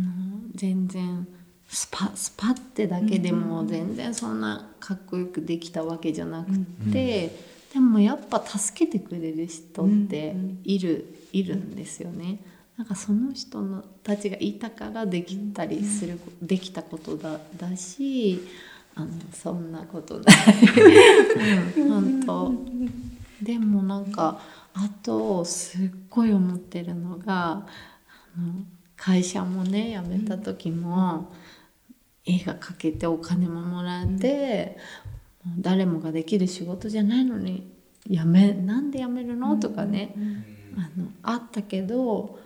[0.56, 1.28] 全然
[1.68, 6.52] スパスパってだけでも全然そんなかっこよくできたわけじゃなく
[6.92, 7.36] て
[7.74, 12.40] でもやっぱ助けてくれる人っているいるんですよね。
[12.78, 18.42] なんかその人のたちがいたからできたりするできたことだだし
[18.96, 20.36] あのそんなことない。
[21.82, 22.24] うん、本
[23.40, 24.40] 当でもなんか
[24.74, 28.66] あとすっごい思ってるのがあの
[28.96, 31.32] 会社もね辞めた時も、
[32.26, 34.78] 絵が描けてお金ももらって、
[35.46, 37.72] うん、誰もができる仕事じゃないのに
[38.08, 39.58] やめなんで辞めるの？
[39.58, 40.16] とかね、
[40.78, 42.40] あのあったけど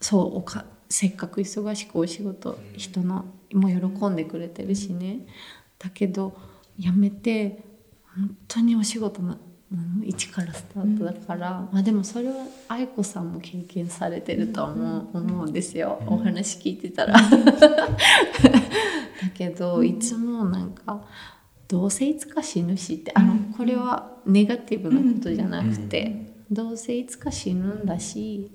[0.00, 5.26] そうおかせっかく忙しくお仕事人のも喜んでくれてるしね。
[5.78, 6.36] だけど
[6.78, 7.62] 辞めて
[8.14, 9.36] 本当にお仕事の
[10.02, 12.34] 一からスタートだから、うん、まあ、でもそれは
[12.68, 17.14] 愛子さんも経験されてると思う,、思うんですよ、お話聞いてたら。
[17.14, 17.20] だ
[19.34, 21.04] けどいつもなんか
[21.66, 28.50] どうせいつか死ぬしってあのこれはネガティブなことじゃなくて、どうせいつか死ぬんだし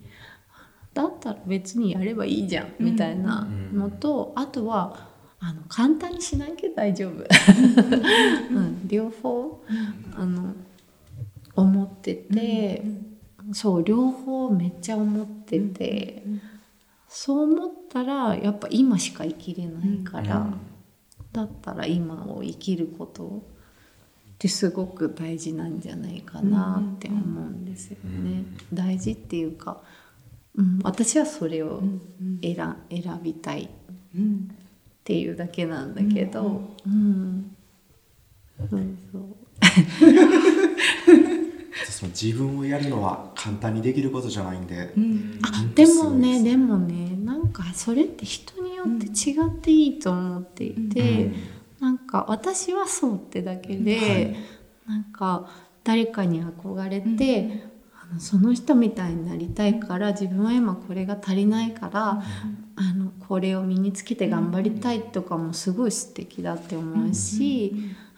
[0.94, 7.24] だったら別にやればいいじゃんみたいなのと、あとはあの簡単にしなきゃ大丈夫、
[8.54, 9.64] うん、両方、
[10.16, 10.54] あの
[11.56, 12.86] 思ってて、
[13.52, 16.24] そう両方めっちゃ思ってて、
[17.08, 20.48] そう思ったらやっぱ今しか生きれないから、
[21.32, 23.44] だったら今を生きること
[24.34, 28.46] ってすごく大事なんじゃないかなって思うんですよね。
[28.72, 29.82] 大事っていうか
[30.56, 31.82] うん、私はそれを
[32.42, 32.56] 選,、
[32.90, 33.70] 選びたい、
[34.16, 34.56] うん、っ
[35.04, 37.56] ていうだけなんだけど、うん、
[38.60, 38.82] うん、そう
[39.12, 39.24] そう。
[41.90, 51.36] その自分をやるのは簡単にできることじゃないんで、うん、あでもねでもねなんかそれって人によって違っていいと思っていて、うん、
[51.80, 54.36] なんか私はそうってだけで、はい、
[54.88, 55.50] なんか
[55.84, 57.73] 誰かに憧れて、
[58.20, 62.22] その人みたいになりたいから自分は今これが足りないから、うん、
[62.76, 67.74] あのこれを身につけて頑張りたいとかもすごい素敵だって思うし。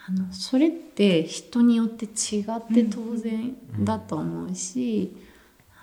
[0.07, 5.17] あのそれって人によって違って当然だと思うし、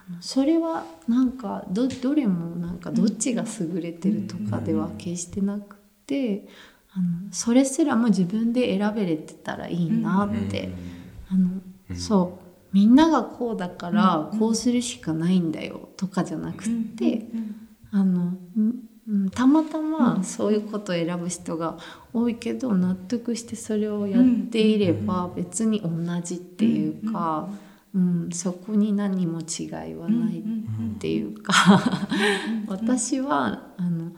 [0.08, 6.46] あのそれはなんかどどれもなんかどっちが優れてるとかでは決してなくて、
[6.92, 10.70] あのそれすらも自分で選べれてたらいいなって、
[11.28, 11.60] あの
[11.96, 12.41] そう
[12.72, 17.26] みんながこうだからこうするしかないんだよとかじゃなくて、
[17.90, 18.32] あの
[19.08, 21.76] うん、たまたまそういうことを選ぶ人が
[22.12, 25.90] 多いけど納得してそれをやっていれば別に同
[26.22, 27.48] じっていうか、
[27.94, 31.52] うん、そこに何も違いはないっていうか
[32.68, 34.12] 私はあの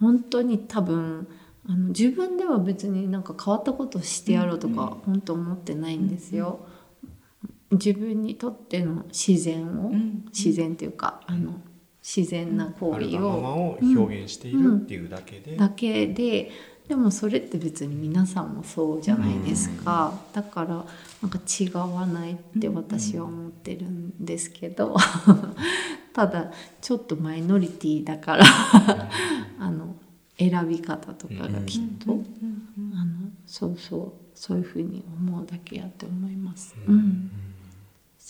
[0.00, 1.28] 本当に多分
[1.68, 6.66] あの自分では別になんか変わったことをしてやろうとか本当思ってないんですよ。
[7.70, 9.92] 自分にとっての自然を、
[10.26, 11.60] 自然っていうかあの
[12.02, 16.50] 自然な行為を表現しているっていうだけで、うん、だけで
[16.88, 20.84] でもそれって別に皆さんもそうじゃないですか、だから
[21.22, 24.96] なんか違わないって私は思ってるんですけど。
[26.14, 28.44] ただちょっとマイノリティだから
[29.58, 29.96] あの
[30.38, 32.22] 選び方とかがきっと、
[32.94, 36.76] あのそうそうそういうふうに思うだけやって思います。
[36.86, 37.30] うん、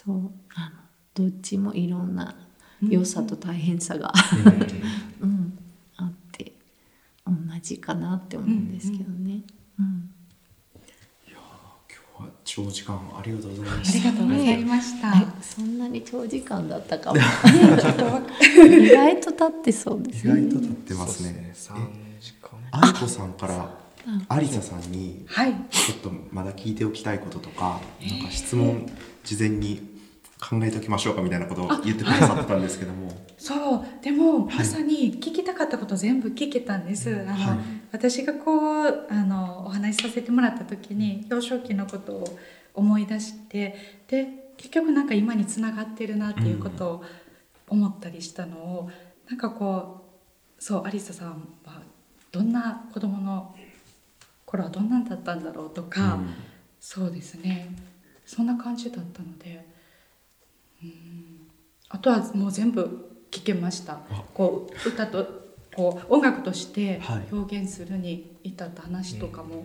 [0.04, 0.76] そうあの
[1.14, 2.34] どっちもいろんな
[2.82, 4.12] 良さと大変さが
[5.20, 5.58] うん、
[5.96, 6.52] あって
[7.26, 7.32] 同
[7.62, 9.40] じかなって思うんですけどね。
[9.78, 10.10] うん
[11.26, 11.38] いや
[11.88, 14.08] 今日は長時間ありがとうございました。
[14.08, 15.42] ありがとうございました。
[15.42, 17.20] そんなに長時間だったかも。
[17.20, 20.40] 意外と経ってそうですね。
[20.42, 21.50] 意外と経ってますね。
[21.54, 21.76] 三
[22.20, 22.50] 時間。
[22.70, 23.78] 愛子さんから
[24.40, 25.24] 有沙さんに
[25.70, 28.86] ちょっとまだ聞いておきたいこととか、なんか質問
[29.24, 29.93] 事前に
[30.50, 33.10] 考えておきましょうかみたいなことを言ってくださったんですけども。
[33.38, 33.84] そう。
[34.02, 37.58] でも、まさに聞きたかったこと全部聞けたんです、あの、はい、
[37.92, 42.38] 私がこうあのお話しさせてもらった時に幼少期のことを
[42.74, 47.04] 思い出してで結局なんか今につながってるなっていうことを
[47.68, 48.90] 思ったりしたのを、うん、
[49.30, 50.04] なんかこ
[50.58, 51.82] うそうアリサさんは
[52.32, 53.54] どんな子供の
[54.44, 56.34] 頃はどんなんだったんだろうとか、うん、
[56.80, 57.74] そうですね。
[58.26, 59.73] そんな感じだったので。
[61.88, 64.00] あとはもう全部聞けました。
[64.34, 69.64] こう歌とこう音楽として表現するに至った話とかも、はい、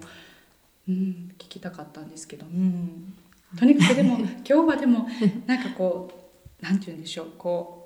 [0.90, 3.14] うん、聞きたかったんですけど、うん、
[3.58, 5.08] とにかくでも 今日はでも
[5.46, 7.28] なんかこうなんて言うんでしょう。
[7.38, 7.79] こう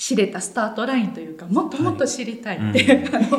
[0.00, 3.36] 知れたスタートラインというかもっともっと知りたいって、はい、 あの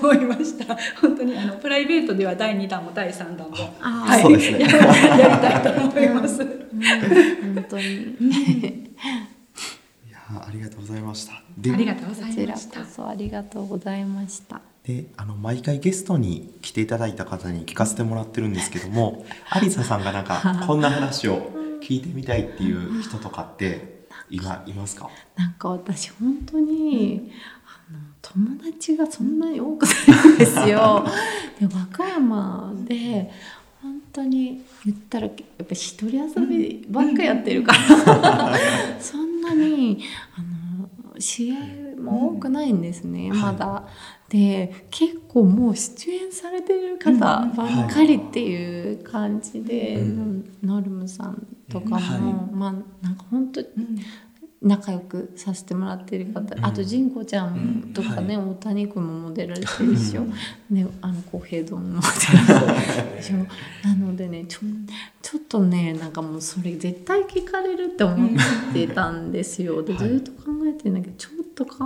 [0.00, 6.38] 思いました本当にあのプライベートでは第2弾も第3弾も、はい、ね、やりたいと思います。
[6.38, 8.90] 本当に
[10.32, 11.34] ありがとうございました。
[11.34, 11.42] あ
[11.76, 12.80] りがとうございました。
[12.80, 14.60] こそありがとうございました。
[14.82, 23.99] で、あの毎回ゲストに来ていただいた方に聞かせてもらってるんですけども、アリサさんがなんかこんな話を聞いてみたいっていう人とかって
[24.30, 25.10] 今いますか？
[25.36, 27.30] なんか私本当に、うん、
[27.90, 29.90] あの友達がそんなに多くな
[30.24, 31.04] いんですよ。
[31.58, 33.30] で和歌山で。
[33.82, 38.54] 本当に言ったらやっぱ一人遊びばっかやってるから、
[39.00, 40.02] そんなに
[40.36, 41.56] あの試合
[41.98, 43.88] も多くないんですね、まだ。
[44.30, 50.02] はい、で結構もう出演されてる方ばっかりっていう感じで、
[50.62, 52.72] ノルムさんとかも、はい、まあ
[53.04, 53.60] なんか本当、
[54.62, 58.42] 仲良くさせてもらってる方、うん、あと仁子ちゃんとかね、うん。
[58.42, 60.26] はい、大谷君もモデルしてるでしょ、
[60.70, 63.36] ね、あの小平丼もモデルでしょ。
[63.88, 64.60] なのでねちょ
[65.22, 68.30] ちょっとねなんかもうそれ絶対聞かれるって思っ
[68.74, 69.82] てたんですよ。
[69.82, 71.84] でずっと考えてるんだけど、ちょっと考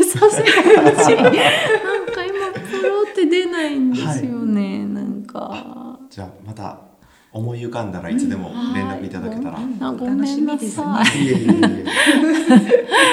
[0.00, 0.56] えさせてほ
[1.02, 5.98] しいなんか今プロって出ないんですよね、はい、なんか。
[6.08, 6.91] じゃあまた
[7.32, 11.24] 思い浮かんだらいつでも連絡いただけたら、うん、ごめんなさい。
[11.24, 11.86] いえいえいえ。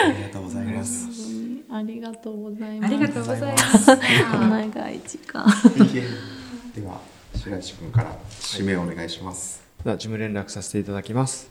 [0.06, 1.08] ありがとうございます。
[1.72, 2.94] ありがとうございます。
[2.94, 3.88] ありがとうございます。
[3.96, 5.46] 長い時間。
[6.76, 7.00] では
[7.36, 8.18] 白石君から
[8.54, 9.64] 指名お願いします。
[9.84, 11.50] では事務連絡させていただきます。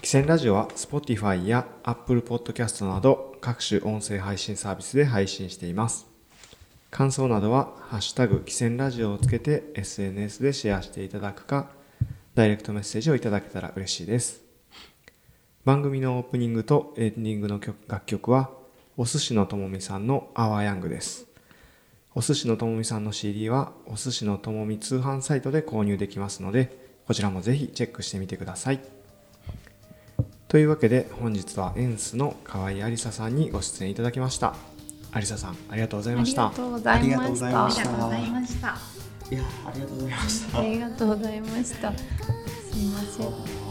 [0.00, 6.13] キセンラジオは Spotify や Apple Podcast など各種音声配信サービスで配信しています。
[6.94, 11.66] 感想などは「ハッシュタグ汽船ラジオ」をつけて SNS でシェアしていただくか
[12.36, 14.42] ダイレクトメッセージをいただけたら嬉しいです。
[15.64, 18.48] 番組のオープニングとエンディングの楽曲は
[18.96, 21.26] お寿司のともみさんの「アワーヤング」です。
[22.14, 28.80] お寿司のともみさんの CD はお寿司のともみ通販サイトで購入できますのでこちらもぜひチェックしてみてください。
[30.46, 34.73] というわけで本日はエンスの河合ありささんにご出演いただきました。
[35.14, 36.46] アリサさんありがとうございました。
[36.46, 37.64] ありがとうございました。
[37.64, 38.68] ありがとうございました。
[39.30, 40.58] いやありがとうございました。
[40.58, 41.92] ありがとうございました。
[41.96, 42.04] す
[42.78, 43.63] いません